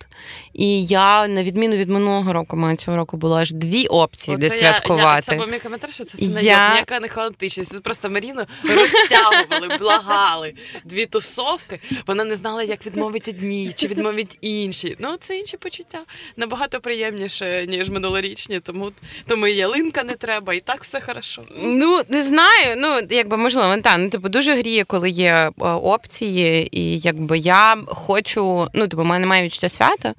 [0.54, 4.46] І я, на відміну від минулого року, маю цього року було аж дві опції, де
[4.46, 5.04] Оце святкувати.
[5.04, 6.74] Я, я, це був мій коментар, що це все Я- я...
[6.74, 7.72] ніяка не хаотичність.
[7.72, 10.54] Тут просто Маріну розтягували, благали.
[10.84, 11.80] Дві тусовки.
[12.08, 14.96] Вона не знала, як відмовити одній чи відмовити іншій.
[15.00, 16.00] Ну, це інші почуття.
[16.38, 18.92] Набагато приємніше, ніж минулорічні, тому,
[19.28, 21.44] тому і ялинка не треба, і так все хорошо.
[21.64, 22.76] Ну, не знаю.
[22.78, 27.78] Ну, якби можливо, та, ну, типу, дуже гріє, коли є е, опції, і якби я
[27.88, 30.14] хочу, ну, типу, в мене немає відчуття свята.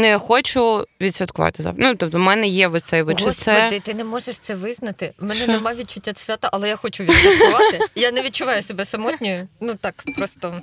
[0.00, 1.88] Ну, я хочу відсвяткувати завтра.
[1.88, 3.80] Ну, тобто, в мене є оцей от, чи це.
[3.84, 5.12] Ти не можеш це визнати.
[5.20, 5.52] У мене Що?
[5.52, 7.78] немає відчуття свята, але я хочу відсвяткувати.
[7.94, 9.48] Я не відчуваю себе самотньою.
[9.60, 10.54] Ну так, просто.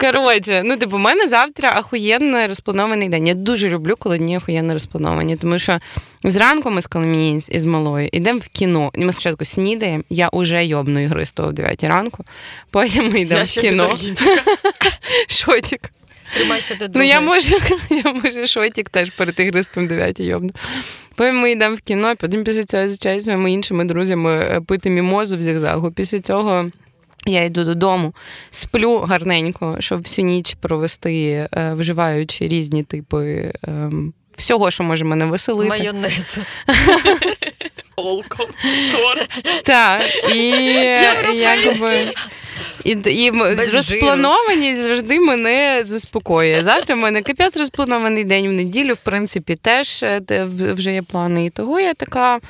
[0.00, 3.26] Коротше, ну, типу, в мене завтра ахуєнно розпланований день.
[3.26, 5.78] Я дуже люблю, коли дні ахуєнно розплановані, тому що
[6.24, 8.90] зранку ми з Коломією із малою йдемо в кіно.
[8.94, 12.24] Ми спочатку снідаємо, я уже йобну ігри з того в 9 ранку,
[12.70, 13.96] потім ми йдемо Я в кіно.
[15.28, 15.90] Шотік.
[16.34, 17.56] Тримайся до Ну, я можу,
[17.90, 20.50] я можу шотік теж перед ігристом 9 йобну.
[21.16, 24.90] Потім ми йдемо в кіно, потім після цього звичайно, з своїми іншими друзями е, пити
[24.90, 25.92] мімозу в зігзагу.
[25.92, 26.70] Після цього
[27.26, 28.14] я йду додому,
[28.50, 33.52] сплю гарненько, щоб всю ніч провести, е, вживаючи різні типи.
[33.68, 35.68] ем, Всього, що може мене веселити.
[35.68, 36.40] Майонезу.
[37.96, 38.46] Олком,
[38.92, 39.42] торч.
[39.64, 40.02] Так,
[40.34, 40.48] і
[41.34, 42.12] якби.
[42.84, 46.62] І, і Без розпланованість завжди мене заспокоює.
[46.64, 51.44] Завтра в мене капець розпланований день в неділю, в принципі, теж е, вже є плани.
[51.44, 52.40] І того я така.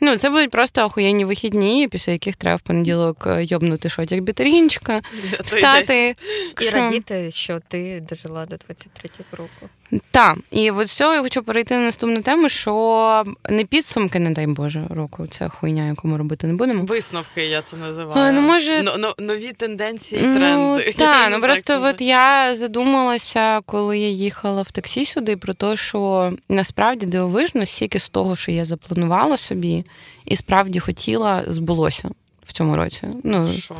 [0.00, 5.02] Ну, це будуть просто охуєнні вихідні, після яких треба в понеділок е, йобнути шотик бітергінчика,
[5.44, 6.16] встати.
[6.60, 9.68] І радіти, що ти дожила до 23-го року.
[10.10, 14.46] Так, і от все, я хочу перейти на наступну тему, що не підсумки, не дай
[14.46, 15.26] Боже, року.
[15.30, 16.84] Це хуйня, яку ми робити не будемо.
[16.84, 18.20] Висновки, я це називаю.
[18.28, 20.84] А, ну, може- Но- но- нові тенденції, Ну, тренди.
[20.86, 25.76] Я так, ну просто от я задумалася, коли я їхала в таксі сюди, про те,
[25.76, 29.84] що насправді дивовижно, стільки з того, що я запланувала собі,
[30.24, 32.08] і справді хотіла, збулося
[32.46, 33.02] в цьому році.
[33.24, 33.76] Ну, Що?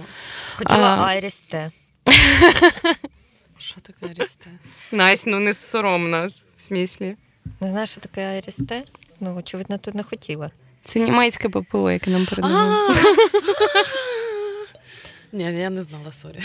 [0.56, 1.04] Хотіла А.
[1.06, 1.70] Айріс Т.
[3.70, 4.50] Що таке рісте?
[4.92, 7.16] Настя, ну не сором нас, в смислі.
[7.60, 8.58] Не знаю, що таке Айріс
[9.20, 10.50] Ну, очевидно, ти не хотіла.
[10.84, 12.94] Це німецьке ППО, яке нам передали.
[15.32, 16.40] Ні, я не знала, сорі.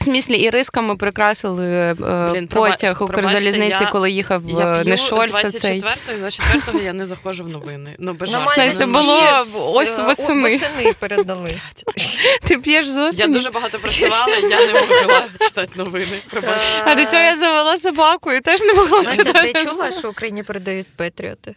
[0.00, 1.94] В смислі, і рисками прикрасили е,
[2.32, 5.80] Блін, потяг Укрзалізниці, я- коли їхав Я е, п'ю з Шольца цей.
[5.82, 7.96] 24-го, з 24-го я не заходжу в новини.
[7.98, 8.74] Ну, без Нормально.
[8.78, 9.30] Це було Є,
[9.74, 10.42] ось е, восени.
[10.42, 11.60] Восени передали.
[12.42, 16.16] Ти п'єш з Я дуже багато працювала, я не могла читати новини.
[16.84, 19.52] А до цього я завела собаку і теж не могла читати.
[19.52, 21.54] ти чула, що Україні передають Петріоти?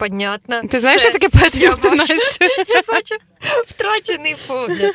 [0.00, 0.62] Понятно.
[0.70, 1.96] Ти знаєш, що таке бачу.
[1.96, 2.46] Настя?
[2.68, 3.14] Я бачу
[3.66, 4.94] втрачений погляд.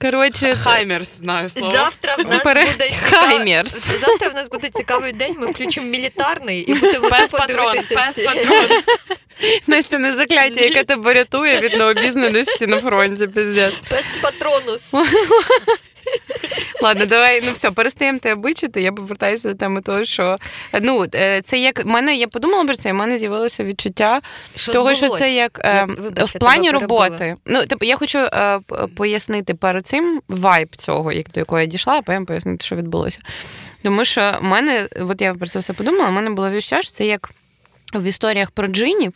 [0.00, 1.72] Коротше, Хаймерс знаю слово.
[1.72, 2.90] Завтра в нас Пере- буде.
[3.10, 3.74] Хаймерс.
[4.00, 5.36] Завтра в нас буде цікавий день.
[5.38, 8.66] Ми включимо мілітарний і будемо Пес патрон, пес патрон.
[9.66, 13.74] Настя не закляття, яке тебе рятує від необізнаності на фронті, піздець.
[13.88, 14.92] Пес патронус.
[16.82, 18.82] Ладно, давай, ну все, перестаємо тебе бичити.
[18.82, 20.36] Я повертаюся до теми того, що
[20.82, 24.20] ну е, це як в мене, я подумала про це, і в мене з'явилося відчуття
[24.56, 27.36] Що того, що це як е, Я- в плані роботи.
[27.46, 28.60] Ну, типу, я хочу е,
[28.96, 33.18] пояснити перед цим вайб цього, як до якого я дійшла, а потім пояснити, що відбулося.
[33.82, 36.92] Тому що в мене, от я про це все подумала, в мене було відчуття, що
[36.92, 37.30] це як.
[37.94, 39.12] В історіях про джинів,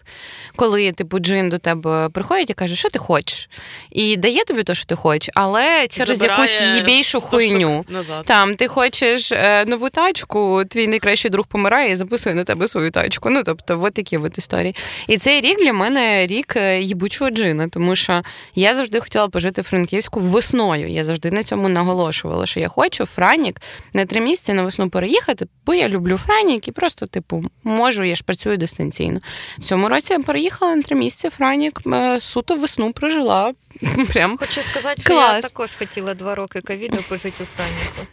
[0.57, 3.51] коли типу джин до тебе приходить і каже, що ти хочеш,
[3.91, 7.85] і дає тобі те, що ти хочеш, але через Забирає якусь їбейшу 100 штук хуйню.
[7.89, 8.25] Назад.
[8.27, 12.91] Там ти хочеш е, нову тачку, твій найкращий друг помирає і записує на тебе свою
[12.91, 13.31] тачку.
[13.31, 14.77] Ну тобто, от такі от історії.
[15.09, 18.23] І цей рік для мене рік е, їбучого джина, тому що
[18.55, 20.89] я завжди хотіла пожити в Франківську весною.
[20.89, 23.61] Я завжди на цьому наголошувала, що я хочу Франік
[23.93, 28.17] на три місяці на весну переїхати, бо я люблю Франік і просто, типу, можу, я
[28.17, 29.21] ж працюю дистанційно.
[29.59, 31.31] В цьому році я переїхала на три місяці.
[31.31, 33.53] Франік е, суто весну прожила.
[34.13, 38.13] Прям Хочу сказати, що я також хотіла два роки ковіду пожити у Франніку.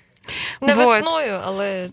[0.62, 0.88] Не Вот.
[0.88, 1.90] весною, але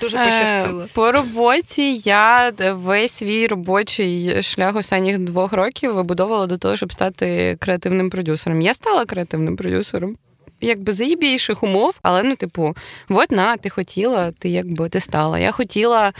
[0.00, 0.86] дуже Е, пощастило.
[0.94, 7.56] По роботі я весь свій робочий шлях останніх двох років вибудовувала до того, щоб стати
[7.60, 8.60] креативним продюсером.
[8.60, 10.16] Я стала креативним продюсером.
[10.60, 12.76] Якби за більших умов, але ну, типу,
[13.08, 15.38] от на, ти хотіла, ти якби ти стала.
[15.38, 16.12] Я хотіла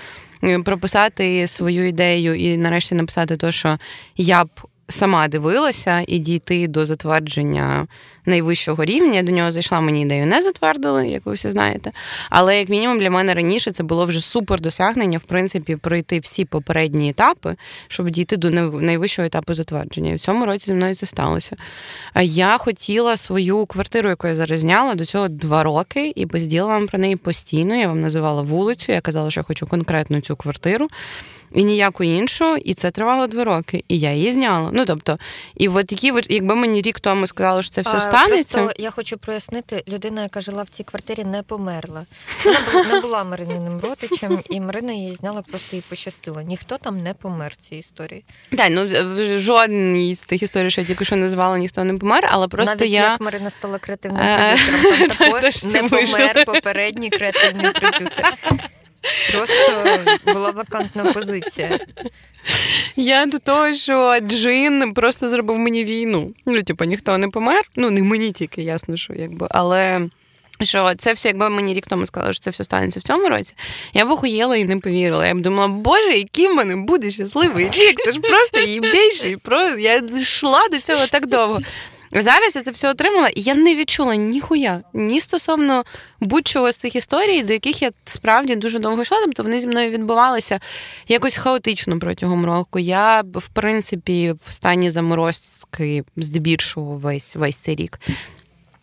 [0.65, 3.79] прописати свою ідею і нарешті написати те, що
[4.17, 4.49] я б
[4.89, 7.87] сама дивилася і дійти до затвердження
[8.27, 9.15] найвищого рівня.
[9.15, 11.91] Я до нього зайшла, мені ідею не затвердили, як ви всі знаєте.
[12.31, 16.45] Але як мінімум для мене раніше це було вже супер досягнення, в принципі, пройти всі
[16.45, 17.57] попередні етапи,
[17.89, 20.11] щоб дійти до най- найвищого етапу затвердження.
[20.11, 21.57] І в цьому році зі мною це сталося.
[22.23, 26.87] Я хотіла свою квартиру, яку я зараз зняла, до цього два роки, і безділа вам
[26.87, 27.75] про неї постійно.
[27.77, 30.89] Я вам називала вулицю, я казала, що я хочу конкретно цю квартиру.
[31.55, 33.85] І ніяку іншу, і це тривало два роки.
[33.89, 34.71] І я її зняла.
[34.73, 35.19] Ну тобто,
[35.57, 38.59] і от от, якби мені рік тому сказали, що це все А, станеться.
[38.59, 42.07] Просто я хочу прояснити, людина, яка жила в цій квартирі, не померла.
[42.45, 46.41] Вона була, не була Марининим родичем, і Марина її зняла, просто їй пощастило.
[46.41, 48.25] Ніхто там не помер в цій історії.
[48.57, 52.29] Так, ну в жодній з тих історій, що я тільки що назвала, ніхто не помер,
[52.31, 53.03] але просто Навіть я.
[53.03, 55.09] як Марина стала креативним Е, продюсером, там
[55.41, 58.35] також не помер попередній креативний продюсер.
[59.33, 59.55] Просто
[60.27, 61.79] була вакантна позиція.
[62.97, 66.33] Я до того, що Джин просто зробив мені війну.
[66.47, 67.63] Ну, типу, ніхто не помер.
[67.77, 70.09] Ну, не мені тільки, ясно, що якби, але.
[70.61, 73.55] Що це все, якби мені рік тому сказали, що це все станеться в цьому році,
[73.95, 75.27] я б охуєла і не повірила.
[75.27, 78.01] Я б думала, боже, який в мене буде щасливий рік.
[78.05, 79.37] Це ж просто їбейший.
[79.37, 81.61] Просто я йшла до цього так довго.
[82.15, 85.85] Зараз я це все отримала, і я не відчула ніхуя, ні стосовно
[86.21, 89.19] будь-чого з цих історій, до яких я справді дуже довго йшла.
[89.25, 90.61] Тобто вони зі мною відбувалися
[91.09, 92.79] якось хаотично протягом року.
[92.79, 97.99] Я, в принципі, в стані заморозки здебільшого весь весь цей рік.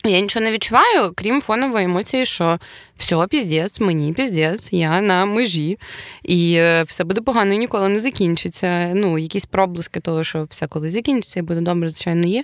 [0.05, 2.59] Я нічого не відчуваю, крім фонової емоції, що
[2.97, 5.79] все, піздець, мені піздець, я на межі,
[6.23, 8.91] і е, все буде погано і ніколи не закінчиться.
[8.95, 12.43] Ну, якісь проблиски того, що все коли закінчиться, і буде добре, звичайно, є.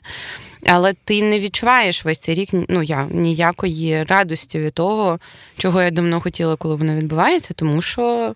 [0.65, 5.19] Але ти не відчуваєш весь цей рік ну, я, ніякої радості від того,
[5.57, 8.35] чого я давно хотіла, коли воно відбувається, тому що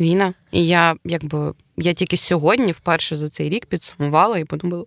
[0.00, 0.34] війна.
[0.50, 4.84] І я якби я тільки сьогодні, вперше за цей рік, підсумувала і подумала,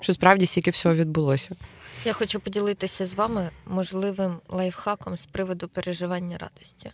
[0.00, 1.56] що справді стільки всього відбулося.
[2.04, 6.92] Я хочу поділитися з вами можливим лайфхаком з приводу переживання радості.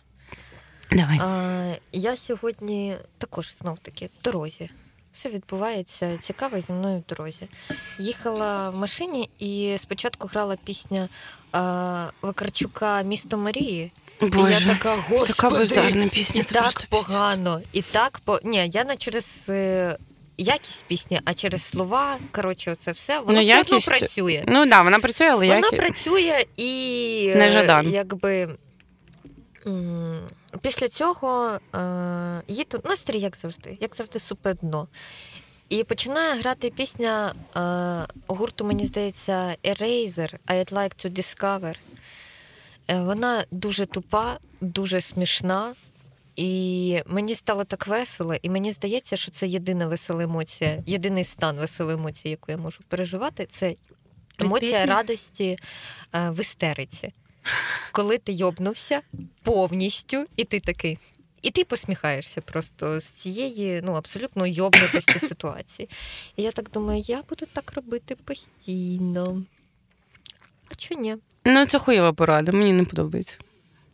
[0.91, 1.19] Давай.
[1.21, 4.69] А, я сьогодні також знов таки в дорозі.
[5.13, 7.47] Все відбувається цікаво зі мною в дорозі.
[7.99, 11.09] Їхала в машині і спочатку грала пісня
[11.51, 13.91] а, Вакарчука Місто Марії.
[14.21, 16.41] І я така, господи, така бездарна пісня.
[16.41, 19.97] і так погано, і так по ні, я не через е,
[20.41, 22.17] якість пісні, а через слова.
[22.31, 24.43] Коротше, це все воно Ну, все одно працює.
[24.47, 25.77] Ну да, вона працює, але Вона як...
[25.81, 27.91] працює і е, Нежадан.
[27.91, 28.49] якби.
[30.61, 34.87] Після цього е, їду настрій, як завжди, як завжди, супер дно.
[35.69, 41.75] І починає грати пісня е, гурту, мені здається, Eraser, I'd like to discover.
[42.87, 45.73] Е, вона дуже тупа, дуже смішна.
[46.35, 51.57] І мені стало так весело, і мені здається, що це єдина весела емоція, єдиний стан
[51.57, 53.75] веселої емоції, яку я можу переживати, це
[54.39, 54.85] емоція пісні?
[54.85, 55.57] радості
[56.15, 57.13] е, в істериці.
[57.91, 59.01] Коли ти йобнувся
[59.43, 60.97] повністю, і ти такий.
[61.41, 65.89] І ти посміхаєшся просто з цієї ну, абсолютно йобнутості ситуації.
[66.35, 69.43] І я так думаю, я буду так робити постійно.
[70.71, 71.15] А чого ні?
[71.45, 73.37] Ну, це хуєва порада, мені не подобається.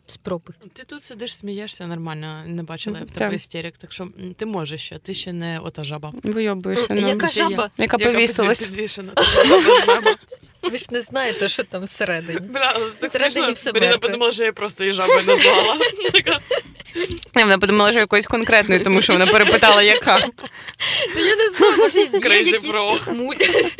[0.08, 0.56] Спробуй.
[0.74, 3.18] Ти тут сидиш, смієшся нормально, не бачила я в Так.
[3.18, 6.14] тебе істерик, так що ти можеш ще, ти ще не ота жаба.
[6.24, 6.88] Вийобуєшся.
[6.90, 7.10] Ну, ну.
[7.10, 7.72] яка жаба?
[7.78, 8.70] Яка Яка повісилась.
[10.62, 12.40] Ви ж не знаєте, що там всередині.
[12.40, 13.98] Бля, так Всередині все мертве.
[13.98, 15.76] подумала, що я просто її жабою назвала.
[17.36, 20.28] Ні, Вона подумала, що якоюсь конкретною, тому що вона перепитала, яка.
[21.16, 23.72] Ну я не знаю, може є Crazy якісь.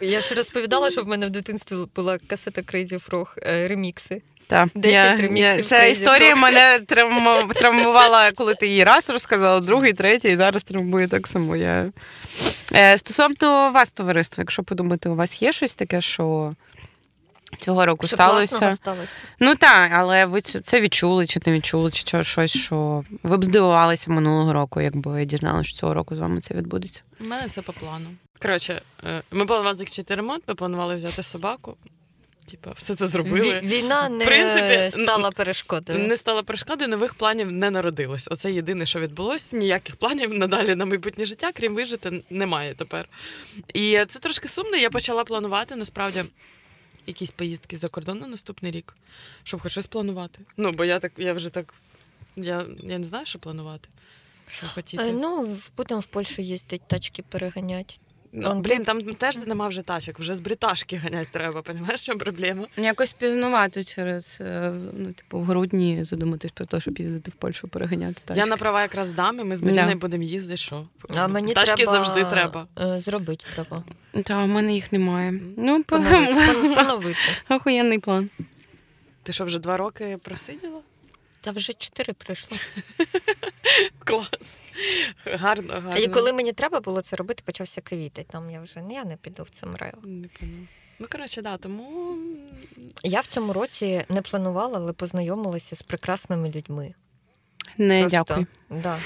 [0.00, 4.22] Я ж розповідала, що в мене в дитинстві була касета Crazy Frog е, ремікси.
[4.48, 9.92] Так, 10 я, я, ця історія мене травму- травмувала, коли ти її раз розказала, другий,
[9.92, 11.56] третій, і зараз травмує так само.
[11.56, 11.92] Я...
[12.72, 16.54] Е, стосовно вас, товариство, якщо подумати, у вас є щось таке, що
[17.60, 18.76] цього року Що сталося?
[18.76, 19.08] сталося.
[19.40, 24.10] Ну так, але ви це відчули чи не відчули, чи щось, що ви б здивувалися
[24.10, 27.02] минулого року, якби дізналися, що цього року з вами це відбудеться.
[27.20, 28.06] У мене все по плану.
[28.42, 31.76] Коротше, е, ми планували закінчити ремонт, ми планували взяти собаку.
[32.50, 33.60] Типа, все це зробили.
[33.60, 35.98] Війна не В принципі, стала перешкодою.
[35.98, 38.28] Не стало перешкодою, нових планів не народилось.
[38.30, 39.52] Оце єдине, що відбулось.
[39.52, 43.08] Ніяких планів надалі на майбутнє життя, крім вижити, немає тепер.
[43.74, 44.76] І це трошки сумно.
[44.76, 46.22] Я почала планувати насправді
[47.06, 48.96] якісь поїздки за кордон на наступний рік,
[49.42, 50.38] щоб хоч щось планувати.
[50.56, 51.74] Ну, бо я так, я вже так.
[52.36, 53.88] Я, я не знаю, що планувати.
[54.50, 55.02] Що хотіти.
[55.02, 57.94] Е, Ну, в- будемо в Польщу їздити, тачки переганяти.
[58.32, 62.18] Ну, он блін, там теж нема вже тачок, вже з бриташки ганять треба, розумієш, що
[62.18, 62.66] проблема?
[62.76, 64.38] Якось пізнувато через
[64.98, 68.22] ну, типу, в грудні задуматись про те, щоб їздити в Польщу переганяти.
[68.24, 68.40] Тачки.
[68.40, 69.66] Я на права якраз дам, і ми з Да.
[69.66, 70.86] Маріною будемо їздити, що?
[71.16, 72.66] А мені Тачки треба завжди треба.
[72.80, 73.84] е, зробити права.
[74.24, 75.40] Та, у мене їх немає.
[75.56, 76.74] Ну, Поновити.
[76.74, 77.18] поновити.
[77.48, 78.30] охуєнний план.
[79.22, 80.78] Ти що, вже два роки просиділа?
[81.46, 82.58] Та вже чотири пройшло.
[83.98, 84.60] Клас.
[85.24, 85.96] Гарно, гарно.
[85.96, 88.12] І коли мені треба було це робити, почався ковід.
[88.12, 89.92] Там я вже ну, я не піду в це мраю.
[90.04, 90.66] Не поняла.
[90.98, 92.16] Ну, коротше, да, тому
[93.02, 96.94] Я в цьому році не планувала, але познайомилася з прекрасними людьми.
[97.78, 98.18] Не Просто.
[98.18, 98.46] дякую.
[98.70, 98.98] Да.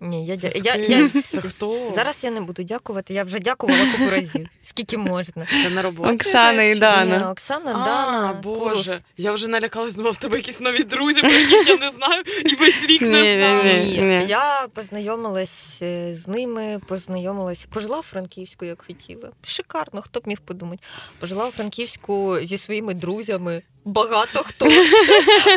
[0.00, 1.92] Ні, я, це, я, я, це хто?
[1.94, 3.14] Зараз я не буду дякувати.
[3.14, 4.48] Я вже дякувала купу разів.
[4.62, 5.46] Скільки можна.
[5.62, 6.14] Це на роботі.
[6.14, 6.74] Оксана і?
[6.74, 7.18] Дана.
[7.18, 8.88] Ні, Оксана, А, Дана, Боже, Курус.
[9.16, 12.54] я вже налякалась, думала, в тебе якісь нові друзі, про яких я не знаю, і
[12.54, 13.84] весь рік не Ні, ні, знаю.
[13.86, 14.02] ні.
[14.02, 19.30] Ні, я познайомилась е, з ними, познайомилась, пожила в Франківську, як хотіла.
[19.44, 20.82] Шикарно, хто б міг подумати.
[21.20, 23.62] Пожила у Франківську зі своїми друзями.
[23.86, 24.66] Багато хто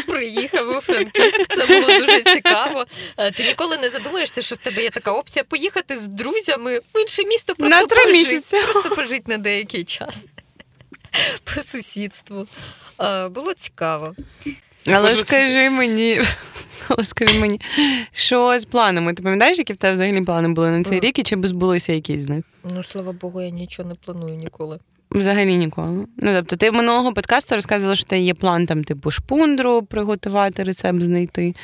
[0.08, 1.56] приїхав у Франківськ.
[1.56, 2.86] Це було дуже цікаво.
[3.18, 7.00] Е, Ти ніколи не задумаєшся, що в тебе є така опція поїхати з друзями в
[7.02, 8.58] інше місто просто На три пожити, місяці.
[8.72, 10.26] Просто пожити на деякий час
[11.44, 12.48] по сусідству.
[13.02, 14.16] Е, Було цікаво.
[14.88, 16.22] Але Може, скажи мені,
[16.88, 17.62] але скажи мені,
[18.14, 19.14] що з планами?
[19.14, 21.94] Ти пам'ятаєш, які в тебе взагалі плани були на цей рік, і чи би збулися
[21.94, 22.46] якісь з них?
[22.64, 24.80] Ну, слава Богу, я нічого не планую ніколи.
[25.12, 26.06] Взагалі ніколи.
[26.18, 31.02] Ну тобто, ти минулого подкасту розказувала, що ти є план там, типу, шпундру приготувати, рецепт
[31.02, 31.56] знайти,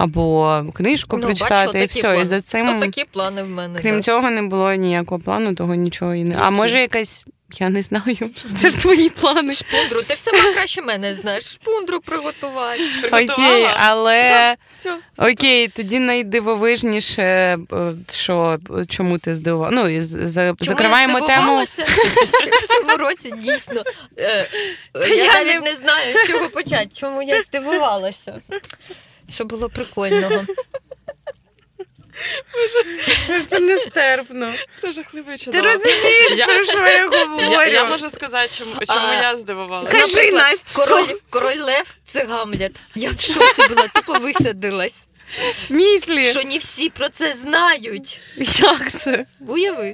[0.00, 2.00] або книжку Ну, прочитати, бачу, і все.
[2.00, 2.20] плани.
[2.20, 3.78] І за цим, Такі плани в мене.
[3.82, 4.02] крім да.
[4.02, 6.36] цього, не було ніякого плану, того нічого і не.
[6.38, 9.52] А може, якась, я не знаю, це ж твої плани.
[9.52, 11.44] Шпундру, ти ж сама краще мене знаєш.
[11.44, 12.80] Шпундру приготувати.
[13.12, 14.56] Окей, але.
[14.76, 14.96] Все.
[15.18, 19.72] Окей, тоді найдивовижніше, е, що чому ти здивував.
[19.72, 21.64] Ну, і за- закриваємо я тему.
[22.62, 23.82] в цьому році дійсно.
[24.18, 24.46] Е,
[24.94, 25.74] я, я навіть не...
[25.74, 26.88] знаю, з чого почати.
[26.94, 28.38] Чому я здивувалася?
[29.30, 30.44] Що було прикольного.
[33.48, 34.54] Це нестерпно.
[34.80, 37.52] Це жахливо і Ти розумієш, Я- про що я говорю?
[37.52, 39.98] Я, я можу сказати, чому, чому А, я здивувалася.
[40.00, 42.82] Кажи, Настя, король, король Лев це Гамлет.
[42.94, 45.06] Я в шоці була, тупо висадилась.
[45.58, 46.26] В смислі?
[46.26, 48.20] Що не всі про це знають.
[48.60, 49.26] Як це?
[49.48, 49.92] Уяви.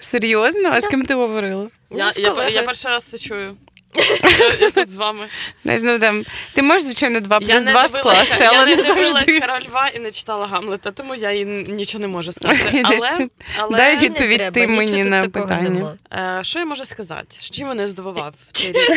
[0.00, 0.70] Серйозно?
[0.72, 1.68] А з ким ти говорила?
[1.90, 3.56] Я, я, я перший раз це чую.
[3.96, 5.28] Я, я тут з вами.
[5.64, 6.24] Не знаю, там,
[6.54, 9.40] ти можеш, звичайно, два плюс не два скласти, я але не дивилась завжди.
[9.40, 12.82] «Короля Льва» і не читала Гамлета, тому я їй нічого не можу сказати.
[12.84, 13.28] Але,
[13.58, 15.96] але Дай відповідь треба, ти мені на питання.
[16.12, 17.36] е, що я можу сказати?
[17.50, 18.90] Чим мене здивував цей рік?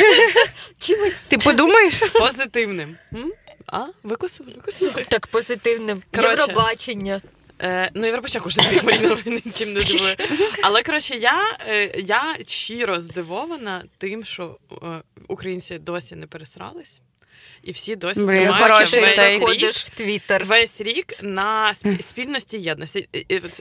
[0.79, 1.99] Чимось Ти подумаєш?
[2.13, 2.97] Позитивним.
[3.13, 3.31] М?
[3.67, 3.85] А?
[4.03, 5.05] Викусили, викусили.
[5.09, 6.01] так позитивним.
[6.15, 6.41] Коротше.
[6.47, 7.21] Євробачення.
[7.61, 10.15] Е, ну, Європейча кожен рік Маріна нічим не дивує.
[10.63, 17.01] Але коротше, я, е, я щиро здивована тим, що е, українці досі не пересрались,
[17.63, 20.45] і всі досі ти весь рік, в Твіттер.
[20.45, 23.09] весь рік на спільності єдності.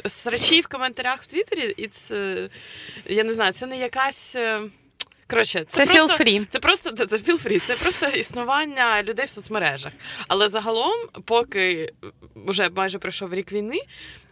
[0.07, 2.49] Срачі в коментарях в Твіттері, і це,
[3.07, 4.37] я не знаю, це не якась.
[5.31, 6.47] Коротше, це, Це просто, feel free.
[6.51, 9.93] це просто це, це feel free, це просто існування людей в соцмережах.
[10.29, 10.93] Але загалом,
[11.25, 11.93] поки
[12.35, 13.79] вже майже пройшов рік війни,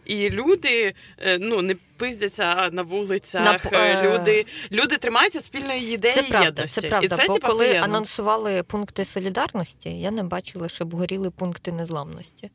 [0.05, 5.93] і люди е, ну не пиздяться на вулицях, На- е, е, люди, люди тримаються спільної
[5.93, 6.81] ідеї Це правда, єдності.
[6.81, 7.05] це правда.
[7.05, 7.85] І це Бо типа, коли охуєнно.
[7.85, 12.51] анонсували пункти солідарності, я не бачила, щоб горіли пункти незламності.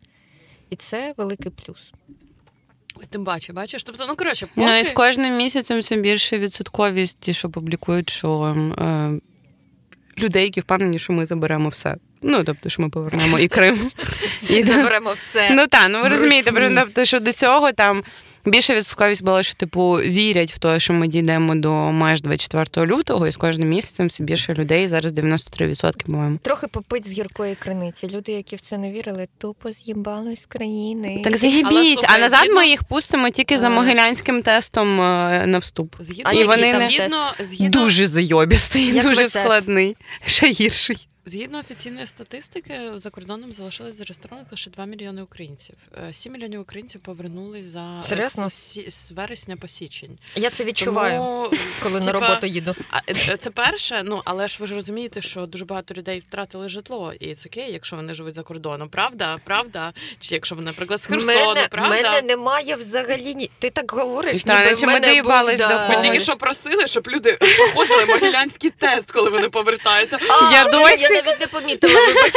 [0.70, 1.93] І це великий плюс.
[3.11, 3.85] Тим бачу, бачиш.
[3.85, 4.67] Тобто, ну коротше, поки...
[4.67, 9.11] Ну і з кожним місяцем все більше відсотковість, ті, що публікують, що е,
[10.19, 11.97] людей, які впевнені, що ми заберемо все.
[12.23, 13.91] Ну, тобто, що ми повернемо і Крим.
[14.51, 15.51] І, Заберемо все.
[15.51, 18.03] Ну так, ну ви розумієте, тобто, що до цього там
[18.45, 23.26] більша відсотковість була, що типу вірять в те, що ми дійдемо до меж 24 лютого,
[23.26, 24.86] і з кожним місяцем все більше людей.
[24.86, 26.38] Зараз 93%, по-моєму.
[26.43, 28.09] Трохи попить з гіркої криниці.
[28.09, 31.20] Люди, які в це не вірили, тупо з'їбали з країни.
[31.24, 31.34] Так
[31.64, 33.70] Але, а назад згідно- ми їх пустимо тільки за Е.
[33.70, 35.95] могилянським тестом е, на вступ.
[35.99, 41.07] Згідно, І вони не- згідно, згідно, Дуже зайобістий, дуже складний, ще гірший.
[41.25, 45.77] Згідно офіційної статистики, за кордоном залишилось зареєстрованих лише 2 мільйони українців.
[46.09, 48.51] Е, 7 мільйонів українців повернулись за Серйозно?
[48.51, 50.18] з, з вересня по січень.
[50.35, 51.51] Я це відчуваю, Тому,
[51.83, 52.75] коли на роботу їду.
[52.91, 56.68] А е, це перше, ну але ж ви ж розумієте, що дуже багато людей втратили
[56.68, 58.89] житло, і це окей, якщо вони живуть за кордоном.
[58.89, 59.93] Правда, правда?
[60.21, 62.03] Чи якщо вони, наприклад, з Херсону, мене, правда?
[62.03, 63.51] мене немає взагалі ні.
[63.59, 65.89] Ти так говориш, Та, ніби в ми мене доїбались був, до да.
[65.89, 70.18] Ми тільки що просили, щоб люди проходили могилянський тест, коли вони повертаються.
[70.29, 71.95] А, Я я, досі- я навіть не помітила.
[72.07, 72.33] Вибач,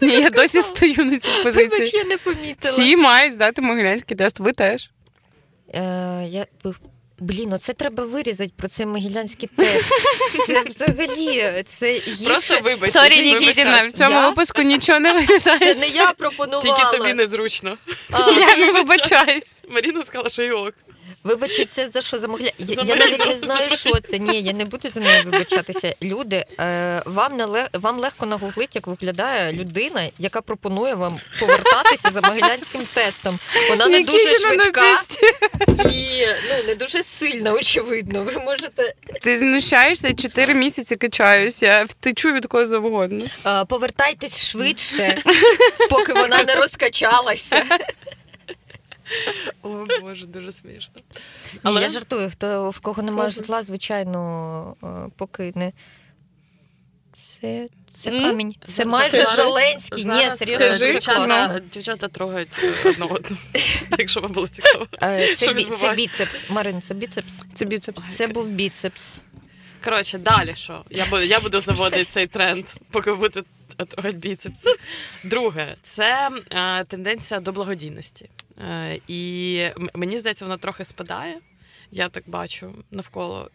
[0.00, 1.90] Ні, я досі стою на цій вибач, позиції.
[1.94, 2.72] я не помітила.
[2.78, 4.90] Всі мають здати могилянський тест, ви теж.
[5.74, 5.80] Е,
[6.28, 6.46] я...
[7.18, 9.84] Блін, оце треба вирізати про цей могилянський тест.
[10.46, 12.24] Це взагалі це гірше.
[12.24, 12.90] Просто вибач.
[12.90, 14.28] Sorry, Нікітіна, в цьому Я?
[14.28, 15.74] випуску нічого не Це вирізається.
[15.74, 16.62] не я пропонувала.
[16.62, 17.78] Тільки тобі незручно.
[18.10, 19.62] А, Я не вибачаюсь.
[19.68, 20.74] Маріна сказала, що й ok.
[21.24, 22.50] Вибачте, це за що за могиля?
[22.58, 24.18] Я, я навіть не знаю, що це.
[24.18, 25.94] Ні, я не буду за нею вибачатися.
[26.02, 32.20] Люди, е, вам не вам легко нагуглити, як виглядає людина, яка пропонує вам повертатися за
[32.20, 33.38] могилянським тестом.
[33.70, 35.00] Вона не дуже швидка
[35.90, 38.24] і ну не дуже сильна, очевидно.
[38.24, 43.24] Ви можете Ти знущаєшся, чотири місяці качаюсь, я втечу від кого завгодно.
[43.46, 45.22] е, повертайтесь швидше,
[45.90, 47.64] поки вона не розкачалася.
[49.62, 51.00] О Боже, дуже смішно.
[51.62, 54.86] Але- я жартую, хто в кого немає житла, звичайно, е,
[55.16, 55.72] поки не.
[57.40, 57.68] Це,
[58.02, 58.54] це камінь.
[58.66, 60.04] Це майже зараз- Зеленський.
[60.04, 61.58] Ні, серйозно, е, дуже дівчата, класно.
[61.72, 63.36] дівчата трогають е, одну одну,
[63.98, 64.86] якщо вам було цікаво.
[65.02, 66.50] Е, Це, Що бі- це біцепс.
[66.50, 67.32] Марин, це біцепс.
[67.54, 68.00] Це біцепс.
[68.14, 69.22] Це був біцепс.
[69.84, 70.84] Коротше, далі що?
[70.90, 73.48] Я буду, я буду заводити цей тренд, поки будете
[73.88, 74.66] трогати біцепс.
[75.24, 78.30] Друге, це е, тенденція до благодійності.
[78.58, 79.62] Е, і
[79.94, 81.40] мені здається, вона трохи спадає.
[81.90, 83.50] Я так бачу навколо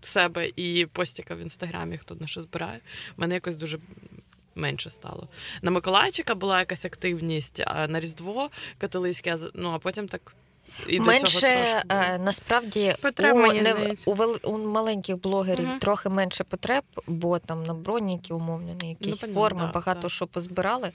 [0.00, 2.80] себе і постіка в інстаграмі, хто на що збирає.
[3.16, 3.78] Мене якось дуже.
[4.54, 5.28] Менше стало.
[5.62, 10.34] На Миколайчика була якась активність, а на Різдво католицьке, ну а потім так
[10.86, 12.00] і до цього менше було.
[12.00, 14.14] е, насправді Потреб, у, мені не- у,
[14.44, 15.78] у маленьких блогерів Мгм.
[15.78, 20.08] трохи менше потреб, бо там на броніки умовно, на якісь Ну, форми, да, багато да.
[20.08, 20.90] що позбирали.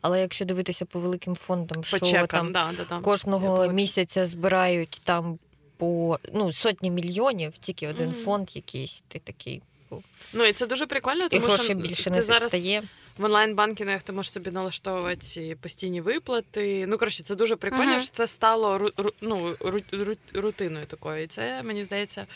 [0.00, 2.98] Але якщо дивитися по великим фондам, по що чекам, там да, да.
[3.00, 5.38] Кожного місяця збирають там
[5.76, 8.16] по ну, сотні мільйонів, тільки один Мгм.
[8.16, 9.62] фонд якийсь, ти такий.
[10.32, 12.82] Ну і це дуже прикольно, тому грошей що більше ти не зараз стає.
[13.18, 16.86] В онлайн-банкінгах ти можеш собі налаштовувати постійні виплати.
[16.86, 17.84] Ну коротше, це дуже прикольно.
[17.84, 18.02] Мгм.
[18.02, 18.90] що Це стало
[19.20, 21.22] ну, ру, ру, рутиною такою.
[21.22, 22.26] І це мені здається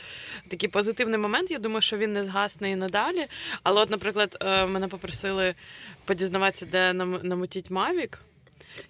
[0.48, 1.50] такий позитивний момент.
[1.50, 3.26] Я думаю, що він не згасне і надалі.
[3.62, 5.54] Але, от, наприклад, е, мене попросили
[6.04, 8.18] подізнаватися, де нам намутіть Мавік.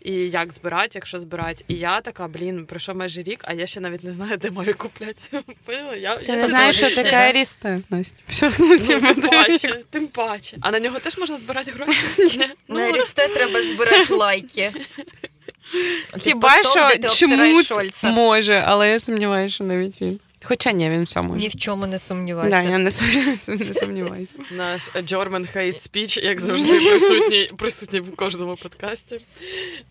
[0.02, 1.64] І як збирати, якщо збирати.
[1.68, 4.72] І я така, блін, пройшов майже рік, а я ще навіть не знаю, де мові
[4.72, 5.20] купляти.
[5.64, 5.96] Поняла?
[5.96, 7.16] Я, Ти я не знаєш, що таке да?
[7.16, 8.52] арісти, Настя?
[8.58, 10.56] Ну, тим паче, тим паче.
[10.60, 12.00] А на нього теж можна збирати гроші?
[12.68, 14.72] Ну, На Рісте треба збирати лайки.
[16.18, 17.64] Хіба що чому
[18.02, 20.20] може, але я сумніваюся, що навіть він.
[20.44, 21.40] Хоча ні, він все може.
[21.40, 21.98] Ні в чому не
[22.50, 24.34] Да, я не сум- не сумніваюся.
[24.50, 29.20] Наш German hate speech, як завжди, присутній, присутній в кожному подкасті.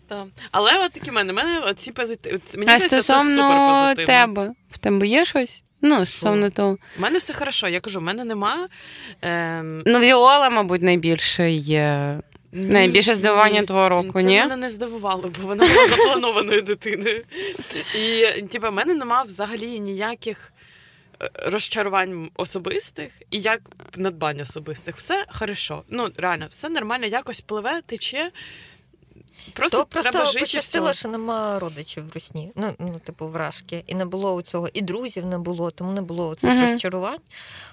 [0.08, 0.26] Та.
[0.50, 2.38] Але от такі в мене, в мене оці позитиви.
[2.56, 4.06] Мені А здається, це супер стосовно позитивно.
[4.06, 5.62] тебе, в тебе є щось?
[5.84, 6.78] Ну, стосовно того.
[6.98, 7.68] У мене все хорошо.
[7.68, 8.68] Я кажу, в мене нема.
[9.22, 12.20] Ем, Ну, Віола, мабуть, найбільше є.
[12.52, 13.66] Найбільше здивування ні.
[13.66, 14.38] твого року, Це ні?
[14.38, 17.24] мене не здивувало, бо вона була запланованою дитиною.
[17.98, 20.52] І типу, в мене нема взагалі ніяких
[21.22, 23.60] е, розчарувань особистих і як
[23.96, 24.96] надбань особистих.
[24.96, 25.82] Все хорошо.
[25.88, 28.30] Ну, реально, все нормально, якось пливе, тече.
[29.52, 30.40] Просто, То просто треба жити.
[30.40, 32.52] пощастило, що нема родичів в русні.
[32.54, 33.84] Ну, ну, типу, вражки.
[33.86, 36.60] І не було у цього, і друзів не було, тому не було цих Мгм.
[36.70, 37.20] розчарувань.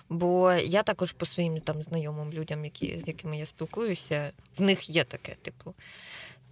[0.09, 4.89] Бо я також по своїм там знайомим людям, які, з якими я спілкуюся, в них
[4.89, 5.74] є таке, типу,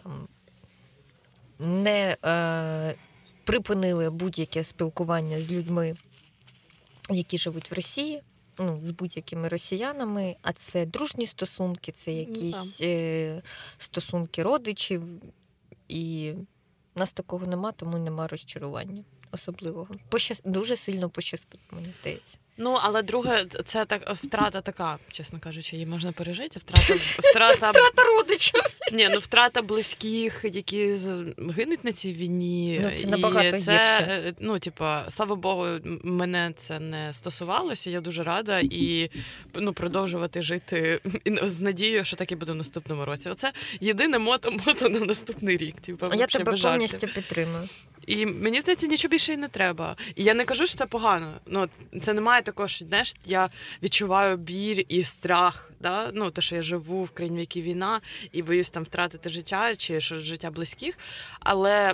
[0.04, 0.28] там
[1.60, 2.96] не е,
[3.44, 5.96] припинили будь-яке спілкування з людьми,
[7.10, 8.22] які живуть в Росії.
[8.60, 13.42] Ну, з будь-якими росіянами, а це дружні стосунки, це якісь е,
[13.78, 15.04] стосунки родичів,
[15.88, 16.34] і
[16.96, 19.04] в нас такого нема, тому нема розчарування
[19.42, 19.96] особливого.
[20.10, 20.42] Пощас...
[20.46, 22.38] Дуже сильно пощастило, мені здається.
[22.60, 26.60] Ну, але друге, це так втрата така, чесно кажучи, її можна пережити.
[26.60, 28.62] Втрата, втрата, Втрата родичів.
[28.94, 30.96] ні, ну, втрата близьких, які
[31.58, 32.80] гинуть на цій війні.
[32.84, 34.12] Ну, це набагато і це, гірше.
[34.12, 35.68] е, ну, типа, слава Богу,
[36.04, 37.90] мене це не стосувалося.
[37.90, 39.10] Я дуже рада і
[39.54, 43.30] ну, продовжувати жити і з надією, що так і буде в наступному році.
[43.30, 45.82] Оце єдине мото-мото на наступний рік.
[45.82, 47.70] Типа, я тебе повністю підтримую.
[48.08, 49.96] І мені здається, нічого більше і не треба.
[50.16, 51.34] І я не кажу, що це погано.
[51.46, 51.68] Ну
[52.02, 53.50] це немає такого, що знаєш, я
[53.84, 55.72] відчуваю біль і страх.
[55.80, 56.12] Да?
[56.14, 58.02] Ну, те, що я живу в країні, в якій війна,
[58.32, 60.98] і боюсь там втратити життя чи що життя близьких.
[61.40, 61.94] Але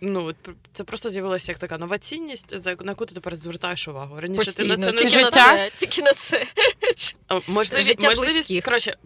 [0.00, 0.34] ну
[0.72, 4.20] це просто з'явилася як така нова цінність, за на яку ти тепер звертаєш увагу.
[4.20, 5.56] Раніше ти на це не тільки життя?
[5.56, 6.46] на це, тільки на це.
[7.46, 8.64] Можливість, Життя можливість близьких.
[8.64, 8.96] коротше,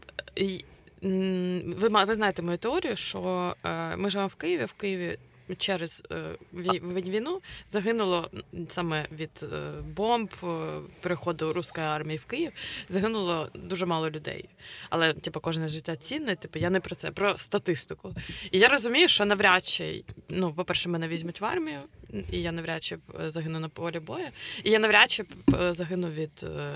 [1.81, 5.19] ви, ма- ви знаєте мою теорію, що е, ми живемо в Києві, в Києві
[5.59, 7.41] через е, вій- вій- війну
[7.71, 8.31] загинуло
[8.69, 10.47] саме від е, бомб, е,
[11.01, 12.53] переходу руської армії в Київ,
[12.89, 14.49] загинуло дуже мало людей.
[14.91, 18.15] Але типу, кожне життя цінне, типу, я не про це, про статистику.
[18.51, 21.81] І я розумію, що навряд чи, ну, по-перше, мене візьмуть в армію,
[22.33, 24.27] і я навряд чи е, загину на полі бою,
[24.65, 25.25] і я навряд чи
[25.63, 26.71] е, загину від е,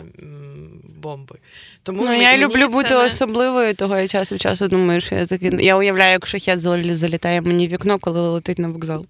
[1.03, 1.37] бомби.
[1.83, 5.25] Тому Ну, я люблю бути не- особливою, того я час від часу думаю, що я
[5.25, 5.61] закину.
[5.61, 9.07] Я уявляю, як шахет залітає мені в вікно, коли летить на вокзал.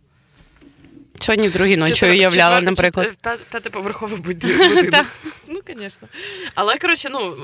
[1.20, 3.10] Сьогодні в другій ночі уявляла, наприклад.
[3.50, 5.06] П'ятиповерховий будинок.
[5.48, 6.08] Ну, звісно.
[6.54, 7.36] Але коротше, ну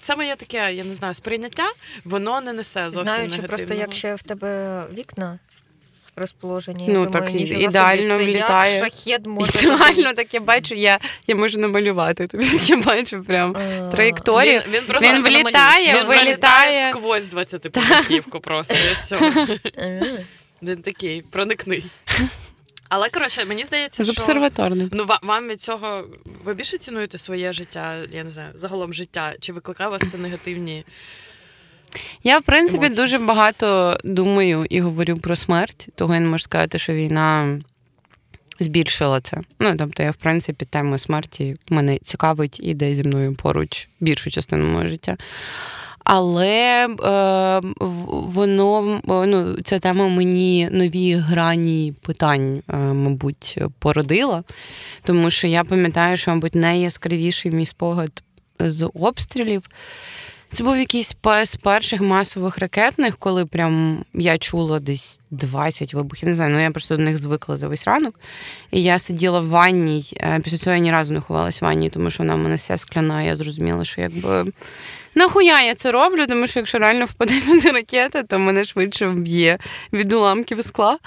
[0.00, 1.66] це моє таке, я не знаю, сприйняття,
[2.04, 5.38] воно не несе зовсім Знаючи просто, як ще в тебе вікна
[6.18, 8.74] розположені, Ну, я думаю, так, ідеально собі, це влітає.
[8.76, 13.56] Як шахет може Ідеально так я бачу, я, я можу намалювати тобі, я бачу прям
[13.92, 14.62] траєкторію.
[14.66, 18.74] Він, він просто Він влітає, він вилітає сквозь 20-поверхівку просто.
[18.74, 19.16] І все.
[19.78, 20.24] е,
[20.62, 21.86] Він такий проникний.
[22.88, 24.90] Але коротше, мені здається, З обсерваторним.
[24.92, 26.04] ну вам від цього
[26.44, 30.84] ви більше цінуєте своє життя, я не знаю, загалом життя, чи викликає вас це негативні?
[32.24, 33.02] Я, в принципі, Емоції.
[33.02, 37.60] дуже багато думаю і говорю про смерть, того я не можу сказати, що війна
[38.60, 39.40] збільшила це.
[39.58, 44.30] Ну, тобто, я, в принципі, тема смерті мене цікавить і йде зі мною поруч більшу
[44.30, 45.16] частину мого життя.
[46.10, 47.60] Але е,
[48.10, 54.44] воно ну, ця тема мені нові грані питань, е, мабуть, породила.
[55.02, 58.22] Тому що я пам'ятаю, що, мабуть, найяскравіший мій спогад
[58.58, 59.62] з обстрілів.
[60.52, 66.28] Це був якийсь з перших масових ракетних, коли прям я чула десь 20 вибухів.
[66.28, 68.20] Не знаю, ну я просто до них звикла за весь ранок.
[68.70, 70.12] І я сиділа в ванній.
[70.20, 72.54] е, Після цього я ні разу не ховалась в ванні, тому що вона в мене
[72.56, 73.22] вся скляна.
[73.22, 74.52] Я зрозуміла, що якби
[75.14, 79.58] нахуя я це роблю, тому що якщо реально впаде сюди ракета, то мене швидше вб'є
[79.92, 80.98] від уламків скла.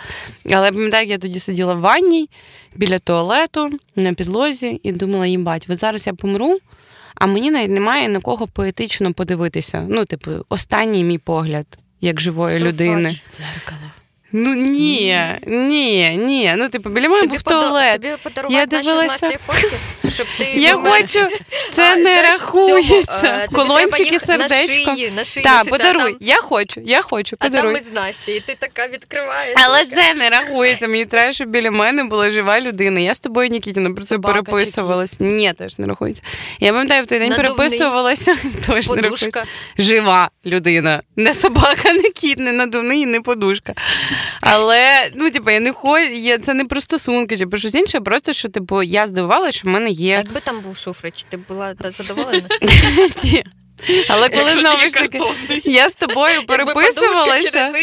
[0.52, 2.30] Але пам'ятаю, як я тоді сиділа в ванній
[2.76, 6.60] біля туалету на підлозі і думала, їбать, от зараз я помру.
[7.22, 9.86] А мені навіть немає на кого поетично подивитися.
[9.90, 11.66] Ну, типу, останній мій погляд
[12.02, 12.74] як живої Суфач.
[12.74, 13.16] людини.
[13.32, 13.82] Дзеркало.
[14.34, 16.54] Ну ні, ні, ні.
[16.58, 18.02] Ну, типу, біля мене був туалет.
[18.02, 19.76] Тобі подарувати Я наші дивилася- з фотки,
[20.14, 21.28] щоб ти Я хочу,
[21.72, 23.22] це А, не знаєш, рахується.
[23.22, 24.92] цього, е, Колончики, сердечко.
[24.92, 26.04] На шиї, на шиї Так, подаруй.
[26.04, 27.74] там- Я хочу, я хочу, А там подаруй.
[27.74, 29.54] ми з Настю, і ти така відкриваєш.
[29.66, 30.88] Але це не рахується.
[30.88, 33.00] Мені треба, щоб біля мене була жива людина.
[33.00, 35.20] Я з тобою, Нікітіна, про це Собака переписувалась.
[35.20, 36.22] Ні, теж не рахується.
[36.60, 37.56] Я пам'ятаю, в той день Надувний.
[37.56, 38.36] переписувалася.
[38.68, 38.96] Теж не рахується.
[38.96, 39.44] Подушка.
[39.78, 41.02] Жива людина.
[41.16, 43.74] Не собака, не кіт, не надувний, не подушка.
[44.42, 48.34] Але ну, типу, я не хочу, це не про стосунки чи про щось інше, просто
[48.34, 50.14] що типу, я здивувалася, що в мене А є.
[50.14, 52.48] Якби там був Шуфрич, ти б була задоволена?
[53.24, 53.44] Ні.
[54.08, 55.20] Але коли знову ж таки
[55.64, 57.74] я з тобою переписувалася.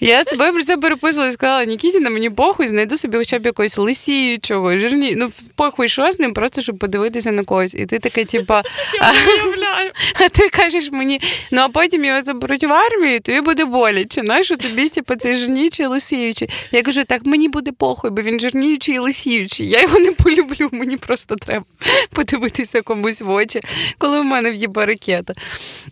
[0.00, 3.46] Я з тобою про це переписувала і сказала, Нікітіна, мені похуй, знайду собі хоча б
[3.46, 5.14] якогось лисіючого, жирні.
[5.16, 7.74] Ну, похуй, що з ним, просто щоб подивитися на когось.
[7.74, 8.62] І ти таке, типа,
[10.20, 11.20] а ти кажеш мені,
[11.50, 14.22] ну а потім його заберуть в армію, тобі буде боляче.
[14.22, 16.48] Нащо тобі, типу, цей жирніючий лисіючий?
[16.72, 19.68] Я кажу, так мені буде похуй, бо він жирніючий і лисіючий.
[19.68, 21.64] Я його не полюблю, мені просто треба
[22.12, 23.60] подивитися комусь в очі,
[23.98, 25.32] коли в мене в'їбе ракета.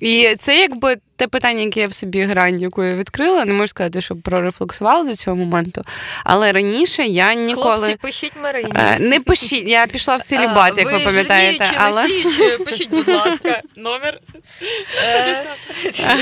[0.00, 3.66] І це якби те питання, яке я в собі грань, яку я відкрила, не можу
[3.68, 5.82] сказати, що прорефлексувала до цього моменту.
[6.24, 7.76] Але раніше я ніколи.
[7.76, 8.72] Хлопці, пишіть Марині.
[8.76, 11.64] Е, Не пишіть, я пішла в целібат, як ви пам'ятаєте.
[11.64, 12.08] жирніючі, Але
[12.64, 13.62] пишіть, будь ласка.
[13.76, 14.20] Номер
[15.04, 15.44] Е,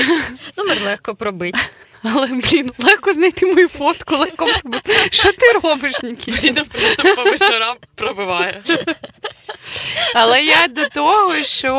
[0.57, 1.55] Номер легко пробить.
[2.03, 4.93] Але блін, легко знайти мою фотку, легко пробити.
[5.11, 6.39] Що ти робиш, Нікіт?
[6.39, 8.63] Діда просто по вечорам пробиває.
[10.15, 11.73] Але я до того, що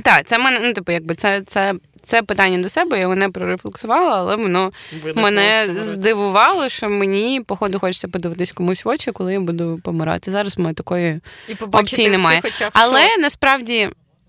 [0.00, 4.18] так, це мене, ну типу, якби це, це, це питання до себе, я не прорефлексувала,
[4.18, 4.72] але воно
[5.02, 10.30] Виникло мене здивувало, що мені, походу, хочеться подивитись комусь в очі, коли я буду помирати.
[10.30, 12.40] Зараз моєї такої І опції немає.
[12.42, 13.88] Хоча Але що, насправді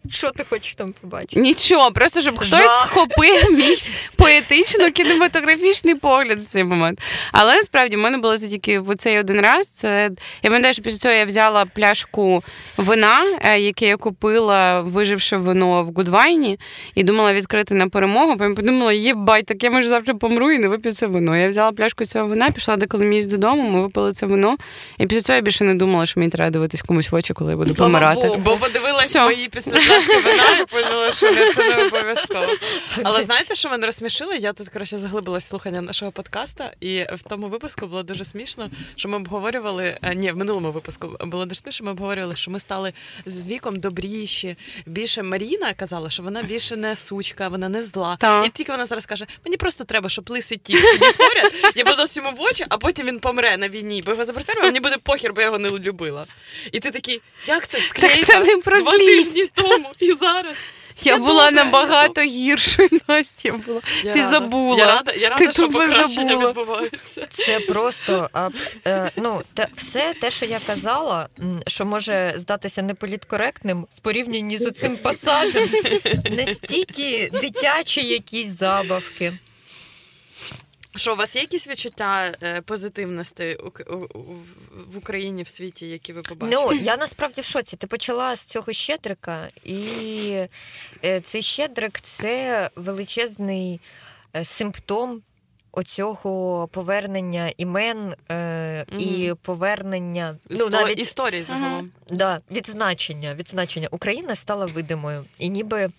[0.10, 1.39] що ти хочеш там побачити?
[1.39, 2.88] нічого, просто щоб хтось Жах.
[2.91, 3.84] схопив мій
[4.16, 6.99] поетично кінематографічний погляд в цей момент.
[7.32, 9.68] Але насправді в мене було це тільки в цей один раз.
[9.68, 10.10] Це
[10.43, 12.43] я пам'ятаю, що після цього я взяла пляшку
[12.78, 16.60] вина, е, яке я купила, виживши вино в Гудвайні,
[16.95, 18.38] і думала відкрити на перемогу.
[18.38, 21.38] Потім подумала, єбать, так я може завтра помру і не вип'ю це вино.
[21.38, 24.56] Я взяла пляшку цього вина, пішла до коломієць додому, ми випили це вино.
[24.97, 27.52] І після цього я більше не думала, що мені треба дивитись комусь в очі, коли
[27.52, 28.28] я буду Слава помирати.
[28.28, 28.41] Богу.
[28.45, 32.48] Бо подивилась мої після пляшки вина і поняла, що не- це не обов'язково.
[33.04, 34.34] Але знаєте, що мене розсмішило?
[34.34, 39.10] Я тут коротше заглибилась слухання нашого подкаста, і в тому випуску було дуже смішно, що
[39.10, 39.98] ми обговорювали.
[40.02, 42.94] е, Ні, в минулому випуску було дуже смішно, що ми обговорювали, що ми стали
[43.26, 44.56] з віком добріші.
[44.86, 48.18] Більше Маріна казала, що вона більше не сучка, вона не зла.
[48.20, 48.46] Так.
[48.46, 52.04] І тільки вона зараз каже: мені просто треба, щоб лисий тіп сидів поряд, я буду
[52.16, 55.34] йому в очі, а потім він помре на війні, бо його а мені буде похер,
[55.34, 56.26] бо я його не любила.
[56.72, 58.24] І ти такий, як це склейка?
[58.24, 59.34] це не про Два злість.
[59.34, 60.56] тижні тому і зараз.
[61.04, 63.82] Я, Я була набагато гіршою, Настя була.
[64.04, 64.32] Я Ти рада.
[64.32, 64.78] забула.
[64.78, 66.50] Я рада, я рада Ти що покращення забула.
[66.50, 67.26] відбуваються.
[67.30, 68.50] Це просто а,
[68.88, 71.30] е, ну, те, все те, що я казала,
[71.68, 75.70] що може здатися неполіткоректним в порівнянні з цим пасажем,
[76.32, 79.34] настільки дитячі якісь забавки.
[80.96, 83.58] Що у вас є якісь відчуття е, позитивності
[84.88, 86.66] в Україні в світі, які ви побачили?
[86.66, 87.78] Ну, я насправді в шоці.
[87.78, 90.34] Ти почала з цього щедрика, і
[91.04, 93.80] е, цей щедрик це величезний
[94.36, 95.22] е, симптом
[95.72, 101.92] оцього повернення імен е, і повернення ну, навіть історії загалом.
[102.10, 103.88] Да, відзначення, відзначення.
[103.92, 105.26] Україна стала видимою.
[105.39, 105.89] І ніби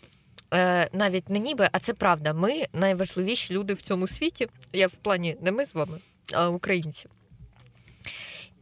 [0.92, 2.32] навіть не ніби, а це правда.
[2.32, 4.48] Ми найважливіші люди в цьому світі.
[4.72, 5.98] Я в плані не ми з вами,
[6.34, 7.07] а українці.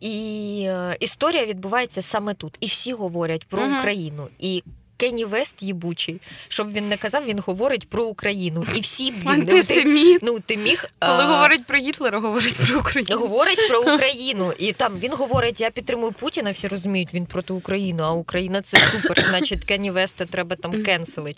[0.01, 2.57] І е, історія відбувається саме тут.
[2.61, 3.73] І всі говорять про угу.
[3.79, 4.29] Україну.
[4.39, 4.63] І
[5.01, 8.67] Кенні Вест їбучий, щоб він не казав, він говорить про Україну.
[8.75, 13.19] І всі блін, ти, ну ти міг Коли а, говорить про Гітлера, говорить про Україну.
[13.21, 16.51] Говорить про Україну, і там він говорить: я підтримую Путіна.
[16.51, 19.21] Всі розуміють, він проти України, а Україна це супер.
[19.31, 21.37] Значить, Кені Веста треба там кенселить.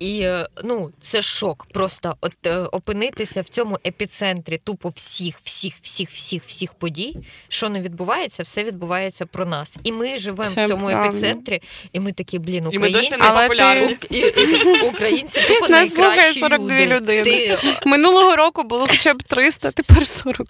[0.00, 1.66] І е, ну це шок.
[1.72, 7.16] Просто от е, опинитися в цьому епіцентрі тупо всіх, всіх, всіх, всіх, всіх подій,
[7.48, 9.76] що не відбувається, все відбувається про нас.
[9.84, 11.08] І ми живемо Це в цьому правда.
[11.08, 11.62] епіцентрі,
[11.92, 13.42] і ми такі, блін, І ми досі українці.
[13.42, 13.96] популярні.
[14.10, 16.86] І, і, українці тупо найкращі 42 люди.
[16.86, 17.22] людини.
[17.24, 20.44] Ти Минулого року було хоча б 300, тепер 42.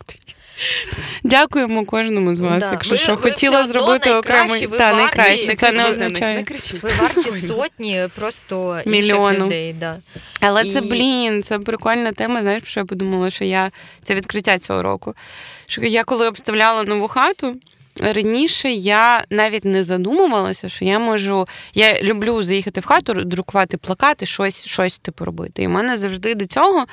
[1.24, 2.70] Дякуємо кожному з вас, Да.
[2.70, 4.96] якщо Ви- що ви хотіла все зробити окремий ви та варті.
[5.02, 5.54] найкраще.
[5.54, 6.44] Це не означає.
[6.82, 9.28] Ви варті сотні просто Мільйону.
[9.28, 9.72] інших людей.
[9.72, 9.96] Да.
[10.40, 12.42] Але І- це блін, це прикольна тема.
[12.42, 13.70] Знаєш, що я подумала, що я
[14.02, 15.14] це відкриття цього року.
[15.66, 17.56] Що я коли обставляла нову хату.
[18.00, 21.48] Раніше я навіть не задумувалася, що я можу.
[21.74, 25.62] Я люблю заїхати в хату, друкувати плакати, щось, щось типу робити.
[25.62, 26.86] І в мене завжди до цього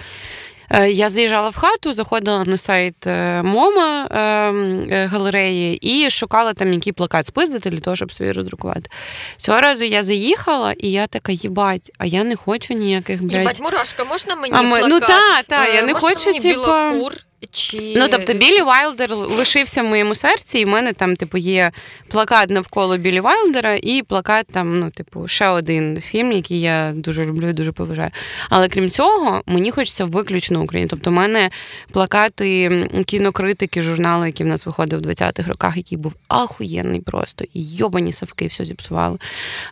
[0.90, 6.94] я заїжджала в хату, заходила на сайт е, Мома е, галереї і шукала там який
[6.94, 8.90] плакат спиздити для того, щоб собі роздрукувати.
[9.38, 13.40] Цього разу я заїхала, і я така, їбать, а я не хочу ніяких блядь...
[13.40, 14.90] Їбать, мурашка, можна мені А ми- плакат?
[14.90, 17.14] ну та, та, я Е, не можна хочу, мені типу, білокур?
[17.52, 17.94] Чи...
[17.98, 21.72] Ну, тобто, Білі Вайлдер лишився в моєму серці, і в мене там, типу, є
[22.08, 27.26] плакат навколо Білі Вайлдера і плакат там, ну, типу, ще один фільм, який я дуже
[27.26, 28.10] люблю і дуже поважаю.
[28.50, 30.90] Але крім цього, мені хочеться виключно Україні.
[30.90, 31.50] Тобто, в мене
[31.92, 32.70] плакати
[33.06, 38.12] кінокритики, журналу, який в нас виходив в 20-х роках, який був ахуєнний просто, і йобані
[38.12, 39.18] савки все зіпсували.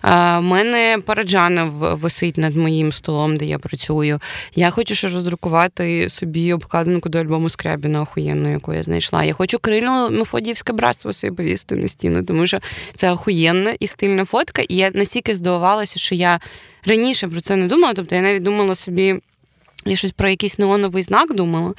[0.04, 4.20] У мене Параджана висить над моїм столом, де я працюю.
[4.56, 9.24] Я хочу ще роздрукувати собі обкладинку до альбому Скрябіна охуєнну, яку я знайшла.
[9.24, 12.60] Я хочу крильну Мефодіївське братство собі повісти на стіну, тому що
[12.96, 14.62] це охуєнна і стильна фотка.
[14.62, 16.40] І я настільки здивувалася, що я
[16.86, 17.94] раніше про це не думала.
[17.94, 19.16] Тобто я навіть думала собі.
[19.86, 21.74] Я щось про якийсь неоновий знак думала.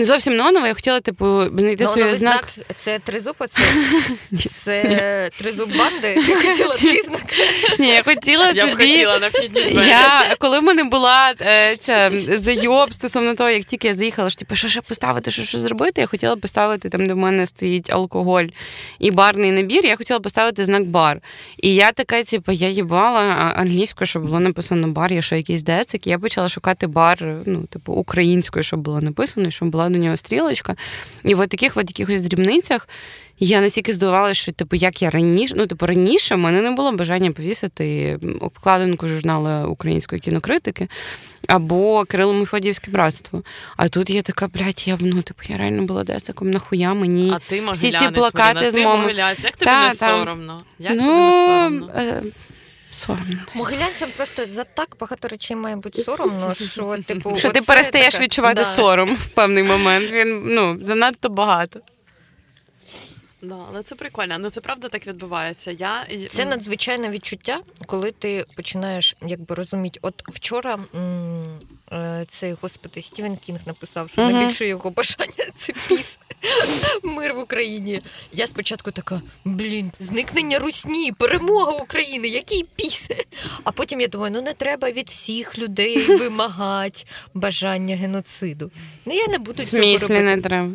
[0.00, 2.48] Не зовсім неоновий, я хотіла, типу, знайти Неоновий собі знак.
[2.54, 2.66] знак.
[2.76, 3.62] Це тризуб оце?
[4.64, 6.22] Це тризуб банди?
[6.26, 7.22] Ти хотіла такий знак?
[7.78, 9.86] Ні, я хотіла Я б хотіла на вхідні.
[9.88, 14.38] Я, коли в мене була е, ця зайоб стосовно того, як тільки я заїхала, що
[14.38, 17.90] типу, що ще поставити, що, що зробити, я хотіла поставити там, де в мене стоїть
[17.90, 18.46] алкоголь
[18.98, 21.20] і барний набір, я хотіла поставити знак бар.
[21.62, 23.20] І я така, типу, я їбала
[23.56, 27.62] англійською, щоб було написано бар, є що якийсь децик, і я почала шукати бар, ну,
[27.62, 30.76] типу, українською, щоб було написано, щоб була до нього стрілочка.
[31.24, 32.88] І в таких от якихось дрібницях.
[33.42, 36.92] Я настільки здивувалася, що типу, як я раніше, ну типу раніше в мене не було
[36.92, 40.88] бажання повісити обкладинку журналу української кінокритики
[41.48, 43.42] або Кирило Мефодіївське братство.
[43.76, 47.38] А тут я така, блядь, я ну, типу, я реально була десиком, нахуя мені А
[47.38, 49.12] ти всі ці плакати Маріна, з моми.
[49.12, 50.60] Як тобі Та, не соромно?
[50.78, 52.22] Як ну, тобі не соромно?
[52.90, 53.36] Соромно.
[53.54, 57.36] Могилянцям просто за так багато речей має бути соромно, що типу.
[57.36, 58.64] Що ти перестаєш таке- відчувати Да.
[58.64, 60.10] сором в певний момент.
[60.12, 61.80] Він ну занадто багато.
[63.42, 64.38] Да, але це прикольно.
[64.38, 65.70] Ну це правда так відбувається.
[65.70, 69.98] Я Це надзвичайне відчуття, коли ти починаєш якби розуміти.
[70.02, 71.58] От вчора м,
[71.92, 74.32] е, цей господи Стівен Кінг написав, що Мгм.
[74.32, 76.18] найбільше його бажання це піс.
[77.02, 78.02] Мир в Україні.
[78.32, 83.08] Я спочатку така: блін, зникнення русні, перемога України, який піс.
[83.64, 88.70] А потім я думаю, ну не треба від всіх людей вимагати бажання геноциду.
[89.06, 90.20] Ну я не буду цього робити.
[90.20, 90.70] не треба.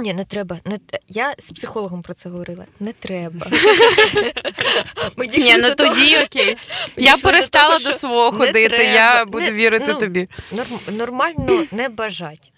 [0.00, 0.58] Ні, не треба.
[0.64, 0.78] Не
[1.08, 2.64] я з психологом про це говорила.
[2.80, 3.46] Не треба.
[5.16, 6.56] Ми Ні, ну того- тоді окей.
[6.96, 8.82] ми Я дійшли до перестала того, до свого ходити, треба.
[8.84, 10.28] я буду Не- вірити ну, тобі.
[10.52, 12.52] Норм- нормально не бажать.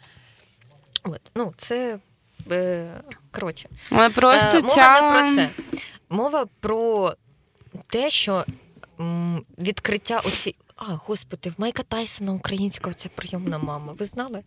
[1.04, 1.98] От, ну, це
[2.50, 2.90] е,
[3.30, 3.68] коротше.
[3.90, 5.00] Але просто Е, мова ця...
[5.02, 5.48] не про це.
[6.10, 7.14] Мова про
[7.88, 8.44] те, що
[9.00, 10.54] м, відкриття оці.
[10.76, 13.92] А, господи, в Майка Тайсона українська ця прийомна мама.
[13.98, 14.42] Ви знали?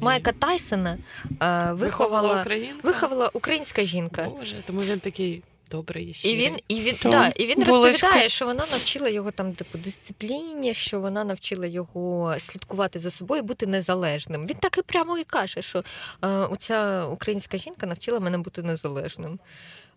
[0.00, 0.98] Майка Тайсона е,
[1.30, 2.88] виховала виховала, українка.
[2.88, 4.28] виховала українська жінка.
[4.38, 7.72] Боже, тому він такий добрий і І він, і він, То да, і він булочка.
[7.82, 13.42] розповідає, що вона навчила його там типу дисципліні, що вона навчила його слідкувати за собою,
[13.42, 14.46] бути незалежним.
[14.46, 15.84] Він так і прямо і каже, що
[16.22, 19.38] е, оця українська жінка навчила мене бути незалежним.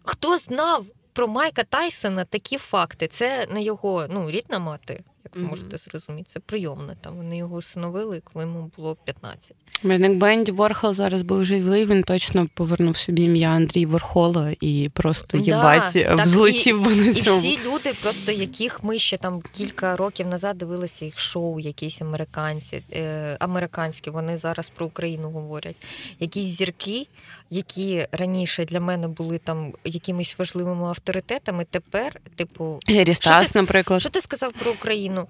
[0.04, 3.08] Хто знав про Майка Тайсона такі факти?
[3.08, 5.04] Це не його ну, рідна мати,
[5.34, 5.50] як Мгм.
[5.50, 6.30] можете зрозуміти.
[6.32, 6.96] Це прийомне.
[7.02, 9.56] Там вони його усиновили, коли йому було 15.
[9.84, 14.90] Блін, якби Енді Ворхол зараз був живий, він точно повернув собі ім'я Андрій Ворхола і
[14.94, 19.42] просто Да, їбать так взлетів би на І всі люди, просто яких ми ще там
[19.54, 25.76] кілька років назад дивилися їх шоу, якісь американці, е, американські, вони зараз про Україну говорять.
[26.20, 27.08] Якісь зірки,
[27.50, 34.02] які раніше для мене були там якимись важливими авторитетами, тепер, типу, Гері Що ти- наприклад.
[34.02, 35.28] що ти сказав про Україну?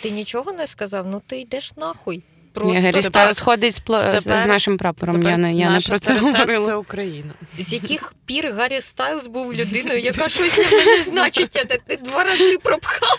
[0.00, 1.06] Ти нічого не сказав?
[1.06, 2.22] Ну ти йдеш нахуй.
[2.52, 3.04] Просто Ні, так.
[3.04, 5.14] Стас ходить з, пла- з- Тепер- з нашим прапором.
[5.16, 6.66] Тепер Я не, я не про це говорила.
[6.66, 7.32] Це Україна.
[7.58, 12.24] З яких пір Гаррі Стайлз був людиною, яка щось для мене значить, а ти два
[12.24, 13.16] рази пропхала.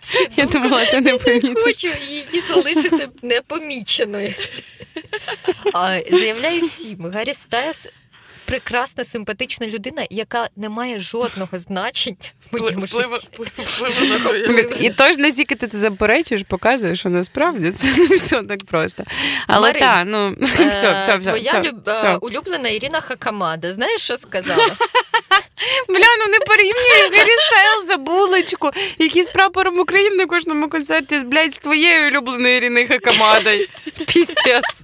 [0.00, 0.52] цю Я думку.
[0.58, 1.52] думала, ти не Не помітиш.
[1.64, 4.34] хочу її залишити непоміченою.
[5.72, 7.88] А, заявляю всім, Гаррі Стайлз
[8.50, 12.16] прекрасна, симпатична людина, яка не має жодного значення
[12.52, 13.28] в моєму Впливу житті.
[13.32, 14.76] впливу- впливу на життя.
[14.80, 19.04] І тож наскільки ти заперечуєш, показує, що насправді це не все так просто.
[19.46, 22.16] Але Марин, так, ну все, все, все, Твоя все, люб- все.
[22.16, 23.72] улюблена Ірина Хакамада.
[23.72, 24.66] Знаєш, що сказала?
[25.88, 31.18] Бля, ну не порівнюй Гаррі Стайл за булочку, який з прапором України на кожному концерті,
[31.20, 33.66] блядь, з твоєю улюбленою Іриною Хакамадою.
[34.06, 34.82] Пістець.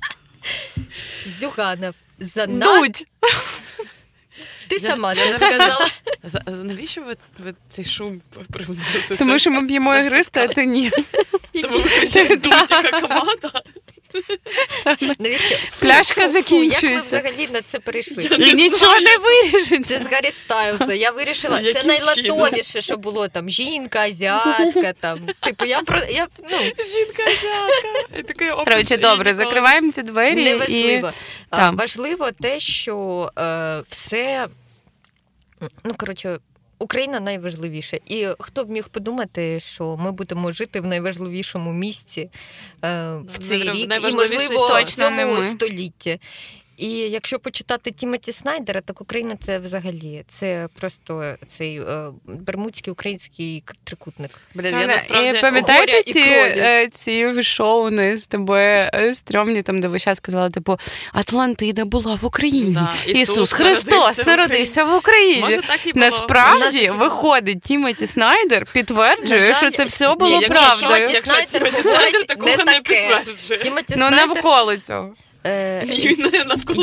[1.26, 1.94] Зюганов.
[2.18, 3.06] Занадто Дудь.
[4.68, 5.38] ти сама не
[6.24, 8.20] за- Навіщо ви, ви цей шум
[8.52, 9.16] привносите?
[9.16, 10.90] Тому що ми б'ємо ігристи, а ти ні.
[11.62, 13.62] Тому ви «Дудь, яка команда.
[15.18, 15.56] Навіщо?
[15.56, 17.16] Фу, Пляшка фу, фу, закінчується.
[17.16, 18.28] Як ви взагалі на це перейшли?
[18.30, 19.98] Я не І нічого не вирішиться.
[19.98, 20.94] Це з Гаррі Стайлза.
[20.94, 24.92] Я вирішила, це найлатовіше, що було там жінка, азіатка.
[25.00, 25.20] Там.
[25.40, 28.64] Типу, я про я ну Жінка азіатка.
[28.64, 31.10] Коротше, добре, закриваємо ці двері неважливо.
[31.72, 34.48] Важливо те, що е, все
[35.84, 36.38] ну коротше.
[36.79, 37.99] Україна найважливіша.
[38.07, 42.31] І хто б міг подумати, що ми будемо жити в найважливішому місці
[42.85, 46.20] е, в цей рік, і можливо в цьому столітті.
[46.77, 53.62] І якщо почитати Тімоті Снайдера, так Україна це взагалі це просто цей е, бермудський український
[53.64, 54.31] к- трикутник.
[54.55, 55.39] Блін, я насправді...
[55.39, 59.99] І пам'ятаєте горя і ці, е, ці шоу на СТБ е, стрьомні, там, де ви
[59.99, 60.79] зараз сказали, типу,
[61.12, 62.74] Атлантида була в Україні.
[62.74, 65.41] Да, Ісус, Ісус Христос народився в народився в Україні.
[65.41, 66.05] Може, так і було.
[66.07, 70.81] Насправді Нас- виходить Тімоті Снайдер, підтверджує, жаль, що це все Ні, було якщо правдою.
[70.97, 72.81] Тімоті Якщо Снайдер Тімоті говорить Снайдер такого не не таке.
[72.83, 73.61] підтверджує.
[73.62, 75.14] Тімоті Ну, Снайдер, навколо цього.
[75.47, 76.32] Е, він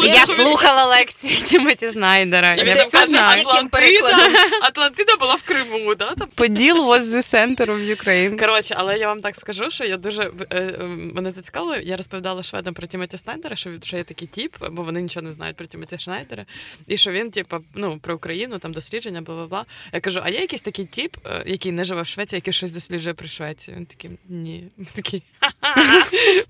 [0.06, 2.56] Я слухала лекції Тімоті Снайдера.
[2.56, 4.30] Я він Ти каже, Атлантида.
[4.62, 6.16] Атлантида була в Криму, да?
[6.16, 8.40] Там Поділ was the center of Ukraine.
[8.40, 11.76] Коротше, але я вам так скажу, що я дуже е, е, мене зацікавило.
[11.76, 15.32] Я розповідала шведам про Тімоті Снайдера, що, що є такий тіп, бо вони нічого не
[15.32, 16.46] знають про Тімоті Шнайдера.
[16.88, 19.66] І що він, типу, ну, про Україну, там дослідження, бла бла бла.
[19.94, 23.14] Я кажу, а є якийсь такий тіп, який не живе в Швеції, який щось досліджує
[23.14, 23.78] про Швецію?
[23.78, 24.64] Він такий, ні.
[24.78, 25.24] Ми такі,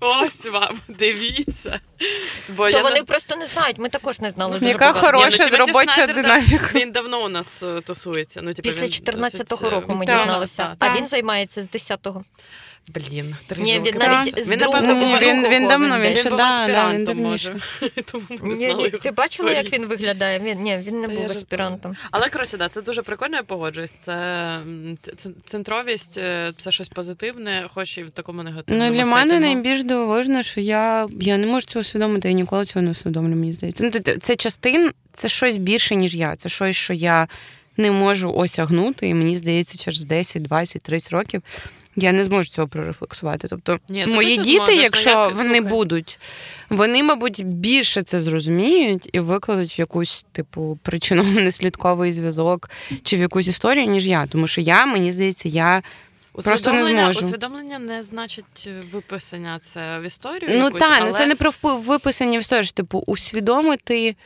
[0.00, 1.80] ось вам, дивіться.
[2.48, 3.78] Бо То вони не- просто не знають.
[3.78, 4.58] Ми також не знали.
[4.58, 5.06] дуже Яка багато.
[5.06, 6.68] хороша ну, робоча динаміка.
[6.74, 8.40] Він давно у нас е, тусується.
[8.42, 10.20] Ну, типу, Після він 14-го досить, е, року ми Так.
[10.22, 10.76] дізналися.
[10.78, 10.96] А так.
[10.96, 12.24] він займається з 10-го.
[12.88, 13.90] Блін, три Ні, роки.
[13.92, 14.82] він навіть Він, з другого.
[14.82, 17.56] він- він давно, він ще да, да, він може.
[18.12, 20.38] Тому ми не Ні, знали Ти бачила, як він виглядає?
[20.38, 21.96] Він ні, він не Та був аспірантом.
[22.10, 23.90] Але коротше, да, це дуже прикольно, я погоджуюсь.
[24.04, 24.58] Це
[25.44, 28.90] центровість, е, це щось позитивне, хоч і в такому негативному.
[28.90, 32.82] Ну, для мене найбільш дивовижно, що я, я не можу цього усвідомити, я ніколи цього
[32.82, 33.84] не усвідомлю, мені здається.
[33.84, 36.36] Ну, це частин, це щось більше, ніж я.
[36.36, 37.28] Це щось, що я
[37.76, 41.42] не можу осягнути, і мені здається, через 10, 20, 30 років
[41.96, 43.48] я не зможу цього прорефлексувати.
[43.48, 45.70] Тобто, Ні, мої діти, зможеш, ну, якщо як- вони слухай.
[45.70, 46.18] будуть,
[46.70, 52.70] вони, мабуть, більше це зрозуміють і викладуть в якусь, типу, причинно-наслідковий зв'язок
[53.02, 54.26] чи в якусь історію, ніж я.
[54.26, 55.82] Тому що я, мені здається, я.
[56.32, 57.20] Просто не зможу.
[57.20, 60.50] Усвідомлення не значить виписання це в історію.
[60.54, 61.10] Ну якусь, так, але...
[61.10, 64.16] ну це не про виписані в історії, що, типу, усвідомити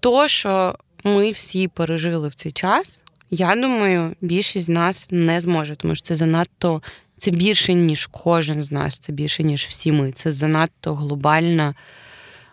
[0.00, 3.04] то, що ми всі пережили в цей час.
[3.34, 6.82] Я думаю, більшість з нас не зможе, тому що це занадто
[7.16, 10.12] це більше, ніж кожен з нас, це більше, ніж всі ми.
[10.12, 11.74] Це занадто глобальна,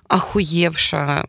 [0.07, 1.25] ахуєвша,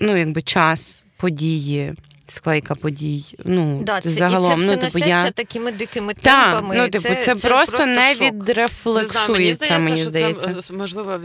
[0.00, 1.94] ну, якби час, події,
[2.26, 3.24] склейка подій.
[3.44, 5.30] Ну, Да, це, загалом, і це все ну, типу, я.
[5.30, 6.74] такими дикими Так, темпами.
[6.78, 8.22] ну, типу, це, просто не шок.
[8.22, 10.54] відрефлексується, мені що здається.
[10.54, 11.20] Це, можливо,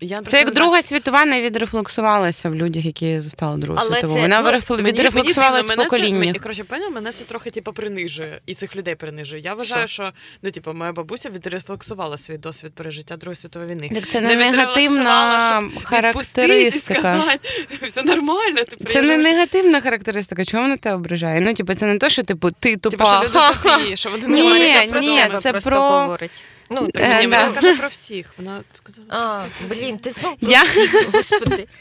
[0.00, 0.54] я Це як.
[0.54, 4.14] Друга світова не відрефлексувалася в людях, які застали Другу Але світову.
[4.14, 6.32] це, Вона ну, відрефл- Мені- відрефлексувалась мені в.
[6.32, 9.42] Це, коротше, поняв, мене це трохи типу, принижує, і цих людей принижує.
[9.42, 13.90] Я вважаю, що ну, типу, моя бабуся відрефлексувала свій досвід пережиття Другої світової війни.
[13.94, 17.00] Так це Не не негативна характеристика.
[17.00, 17.48] Сказати,
[17.86, 18.64] все нормально.
[18.78, 20.35] Ти Це не негативна характеристика.
[20.44, 21.40] Чому вона тебе ображає?
[21.40, 23.20] Ну, типу, це не то, що типу ти Типу, що тупа.
[23.24, 23.78] люди Ха-ха.
[23.78, 24.52] тупі, що вони не Ні,
[24.86, 26.30] це про ні, себе це про- говорить.
[26.70, 27.46] Ну, так, Е, Ні, да.
[27.46, 28.34] вона каже про всіх.
[28.38, 29.68] Вона казала про А, всіх.
[29.68, 31.66] блін, ти знов про Я- всіх, господи.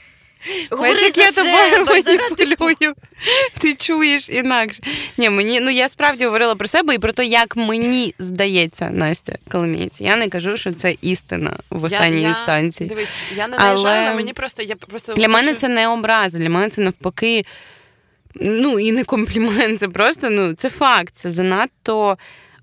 [0.71, 1.85] Говори як я тобою
[2.39, 2.93] маніпулюю.
[3.59, 4.83] Ти чуєш інакше.
[5.17, 9.35] Ні, мені ну я справді говорила про себе і про те, як мені здається, Настя
[9.51, 10.01] Коломієць.
[10.01, 12.89] Я не кажу, що це істина в останній я, інстанції.
[12.89, 16.37] Дивись, я не Але наїжджаю, але мені просто я просто Для мене це не образа,
[16.37, 17.43] для мене це навпаки.
[18.35, 21.13] Ну і не комплімент, це просто ну це факт.
[21.15, 22.17] Це занадто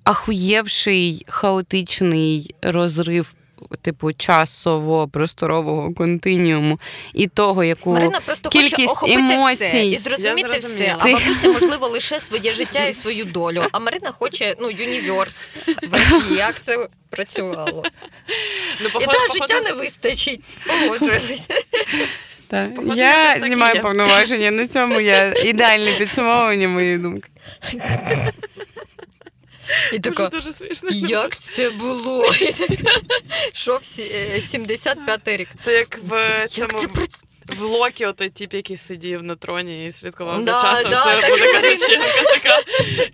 [0.05, 3.35] ахуєвший хаотичний розрив,
[3.83, 6.81] типу часово-просторового континіуму
[7.15, 9.55] і того, яку Марина просто кількість хоче емоцій.
[9.55, 10.97] все і зрозуміти все.
[10.99, 13.65] А бабуся, можливо, лише своє життя і свою долю.
[13.73, 15.51] А Марина хоче ну, юніверс
[15.83, 17.85] версії, як це працювало.
[18.81, 20.41] ну, І так, життя не вистачить.
[20.67, 21.49] Погоджуйтесь.
[22.53, 22.75] Так.
[22.75, 23.81] Походу, Я знімаю є.
[23.81, 24.51] повноваження.
[24.51, 27.31] На цьому я ідеальне підсумовування моєї думки.
[29.93, 30.91] І тако, дуже смішно.
[30.93, 32.33] як це було?
[33.53, 35.49] Що в 75-й рік.
[35.65, 36.95] Це як в Як цьому?
[37.47, 40.91] В Локі, отой тіп, який сидів на троні і слідкував Да, за часом.
[40.91, 41.53] да, це так, буде.
[41.53, 42.63] Казаченка така.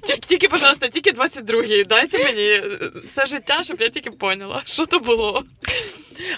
[0.07, 1.85] «Ті- Тільки, пожалуйста, тільки 22-й.
[1.85, 2.63] Дайте мені е,
[3.07, 5.45] все життя, щоб я тільки поняла, що то було.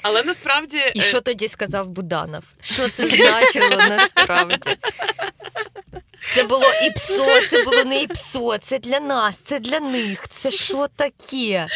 [0.03, 0.78] Але насправді.
[0.95, 2.43] І е, що тоді сказав Буданов?
[2.61, 4.57] Що це значило насправді?
[6.35, 10.29] Це було іпсо, це було не іпсо, це для нас, це для них.
[10.29, 11.68] Це що таке?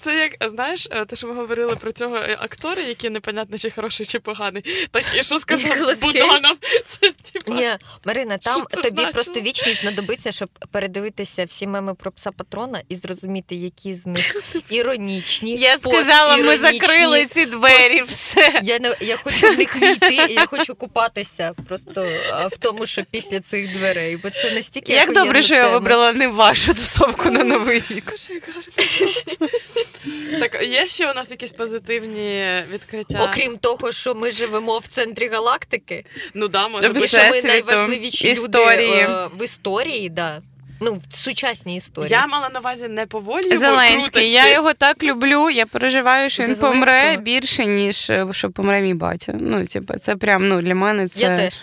[0.00, 3.70] Це як знаєш, е, те, що ми говорили про цього е, актора, який непонятно, чи
[3.70, 4.88] хороший, чи поганий.
[4.90, 6.56] Так і що сказав Буданов.
[6.86, 7.54] Це типа.
[7.54, 7.70] Ні,
[8.04, 9.12] Марина, там тобі значило?
[9.12, 14.36] просто вічність знадобиться, щоб передивитися всі меми про пса патрона і зрозуміти, які з них
[14.70, 15.56] іронічні.
[15.56, 18.60] Я сказала, ми закрили ці двері, все.
[18.62, 22.08] Я не я хочу в них війти, і я хочу купатися просто
[22.50, 26.12] в тому, що після цих дверей, бо це настільки Як охуєнна добре, що я вибрала
[26.12, 28.14] не вашу тусовку на новий рік.
[30.40, 33.28] Так, є ще у нас якісь позитивні відкриття?
[33.30, 37.08] Окрім того, що ми живемо в центрі галактики, ну да, може бути.
[37.08, 38.88] що ми найважливіші історії.
[38.88, 40.42] люди е, в історії, да.
[40.80, 42.10] ну в сучасній історії.
[42.10, 44.30] Я мала на увазі не по волі його Зеленський, крутості.
[44.30, 45.50] я його так люблю.
[45.50, 47.22] Я переживаю, що За він помре Зеленського?
[47.22, 49.34] більше, ніж е, що помре мій батя.
[49.40, 51.54] Ну, типу, це прям ну для мене це Я теж.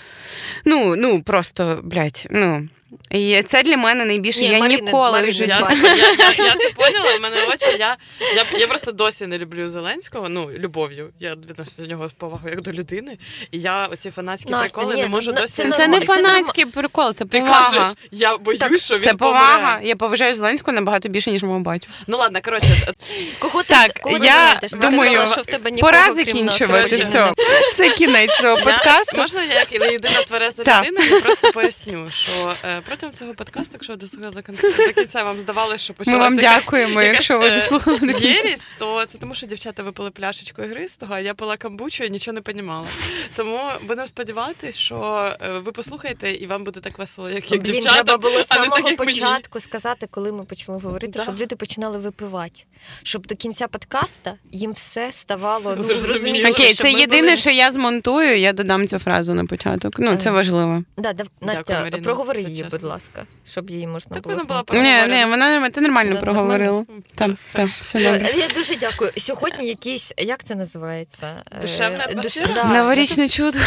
[0.65, 2.67] Ну, ну просто блядь, ну.
[3.11, 4.39] І це для мене найбільше.
[4.39, 5.49] Ні, я Марина- ніколи Марина в житті.
[5.49, 7.77] Я, я, я, я це поняла, в мене очі.
[7.79, 7.97] Я,
[8.35, 11.09] я, я просто досі не люблю Зеленського, ну, любов'ю.
[11.19, 13.17] Я відносно до нього з повагою як до людини.
[13.51, 15.63] І я оці фанатські Настя, приколи ні, не можу ну, досі.
[15.63, 19.13] це Це не Це фанатський прикол, це Ти кажеш, я боюсь, Так, що він Це
[19.13, 19.73] повага.
[19.73, 19.87] помре.
[19.87, 21.87] Я поважаю Зеленського набагато більше, ніж мого батю.
[22.07, 22.93] Ну ладно, коротше,
[23.39, 24.55] Кого ти Так, кого я?
[24.55, 26.97] Ти думаю, що в тебе нікого, Пора закінчувати.
[26.97, 27.33] Все.
[27.75, 29.17] Це кінець цього подкасту.
[29.17, 33.93] Можна я як єдина твереза людина, я просто поясню, що е, протягом цього подкасту, якщо
[33.93, 37.39] ви дослухали до кінця, до кінця, вам здавалося, що Ми вам якась- дякуємо, якась, якщо
[37.39, 38.27] ви е, дослухали до кінця.
[38.27, 42.35] єрість, то це тому, що дівчата випили пляшечку ігристого, а я пила камбучу і нічого
[42.35, 42.87] не понімала.
[43.35, 44.95] Тому будемо сподіватися, що
[45.41, 47.95] е, ви послухаєте і вам буде так весело, як, як Блін, дівчата.
[48.03, 49.11] треба було з а не самого як мені.
[49.11, 51.23] початку сказати, коли ми почали говорити, Да.
[51.23, 52.63] щоб люди починали випивати.
[53.03, 56.19] Щоб до кінця подкаста їм все ставало ну, Зрозуміло.
[56.19, 56.49] зрозуміло.
[56.49, 59.93] Окей, щоб це ми єдине, були- що я змонтую, я додам цю фразу на початок.
[59.99, 60.83] Ну, це Е, важливо.
[60.97, 62.63] Да, да, Настя, Маріна, проговори її.
[62.71, 64.81] Будь ласка, щоб її можна Так було вона була.
[64.81, 66.77] Ні, ні, вона не ти нормально Да, проговорила.
[66.77, 67.03] нормально.
[67.15, 68.29] Так, так, все добре.
[68.33, 69.11] Е, Я дуже дякую.
[69.17, 71.43] Сьогодні якийсь, як це називається?
[71.51, 72.63] Е, Душевна душ- да.
[72.63, 73.59] Новорічне чудо.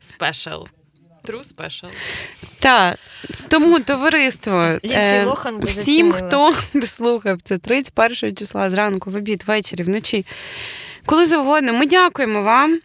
[0.00, 0.62] Спешл.
[1.24, 1.88] True special.
[2.58, 2.98] Так,
[3.48, 4.78] тому товариство.
[4.84, 5.26] Е,
[5.62, 10.26] Всім, хто дослухав це 31 числа зранку, в обід, ввечері, вночі.
[11.06, 12.80] Коли завгодно, ми дякуємо вам.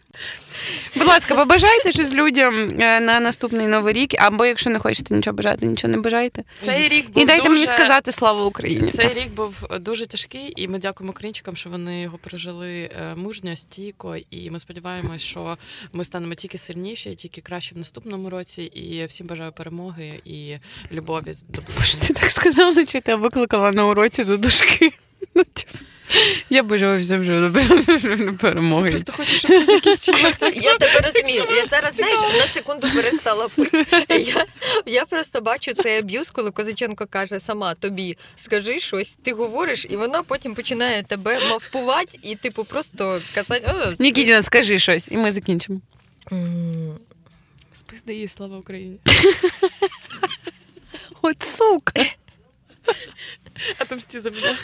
[0.96, 5.36] Будь ласка, побажайте щось людям е, на наступний новий рік, або якщо не хочете нічого
[5.36, 6.44] бажати, нічого не бажайте.
[6.60, 7.54] Цей рік був І дайте дуже...
[7.54, 8.90] мені сказати слава Україні.
[8.90, 9.16] Цей Так.
[9.16, 14.16] рік був дуже тяжкий, і ми дякуємо українчикам, що вони його пережили е, мужньо, стійко.
[14.30, 15.58] І ми сподіваємось, що
[15.92, 18.62] ми станемо тільки сильніші, тільки краще в наступному році.
[18.62, 20.56] І всім бажаю перемоги і
[20.92, 21.62] любові до
[22.06, 24.92] ти так сказала, я тебе викликала на уроці до дошки.
[26.50, 27.50] Я бажаю всім вже
[28.40, 28.90] перемоги.
[28.90, 30.48] Просто хочу, щоб це закінчилося.
[30.54, 31.44] Я тебе розумію.
[31.56, 33.86] Я зараз знаєш на секунду перестала пити.
[34.08, 34.46] Я,
[34.86, 39.96] я просто бачу цей аб'юз, коли Козаченко каже сама тобі скажи щось, ти говориш, і
[39.96, 43.66] вона потім починає тебе мавпувати і типу просто казати.
[43.68, 45.80] «О, Нікітіна, скажи щось, і ми закінчимо.
[47.74, 48.98] Спизди її, слава Україні.
[51.22, 51.92] От сука.
[53.78, 54.56] А там стіза вже.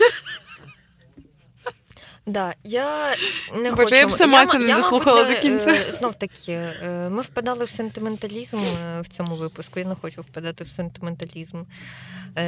[2.28, 3.16] Да, я
[3.54, 3.94] не Боже, хочу.
[3.94, 5.70] я б сама ма- це не я, дослухала мабуть, до кінця.
[5.70, 9.78] е, Знов таки, е, ми впадали в сентименталізм е, в цьому випуску.
[9.80, 11.62] Я не хочу впадати в сентименталізм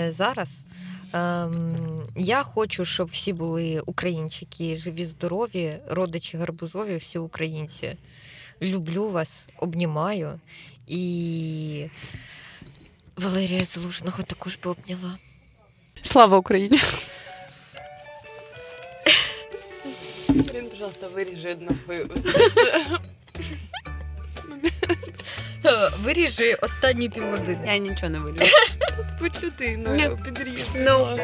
[0.08, 0.64] зараз.
[1.12, 7.96] Ем, Я хочу, щоб всі були українчики, живі, здорові, родичі гарбузові, всі українці.
[8.62, 10.40] Люблю вас, обнімаю.
[10.86, 11.86] І
[13.16, 15.16] Валерія Залужного також би обняла.
[16.02, 16.78] Слава Україні.
[20.34, 22.06] Блин, пожалуйста, вырежи нахуй.
[26.02, 27.58] Виріжи останні півгодини.
[27.66, 28.44] Я нічого не виріжу.
[28.80, 29.04] Ну, ну.
[29.20, 30.64] Будь людиною, підріж.
[30.74, 31.18] No.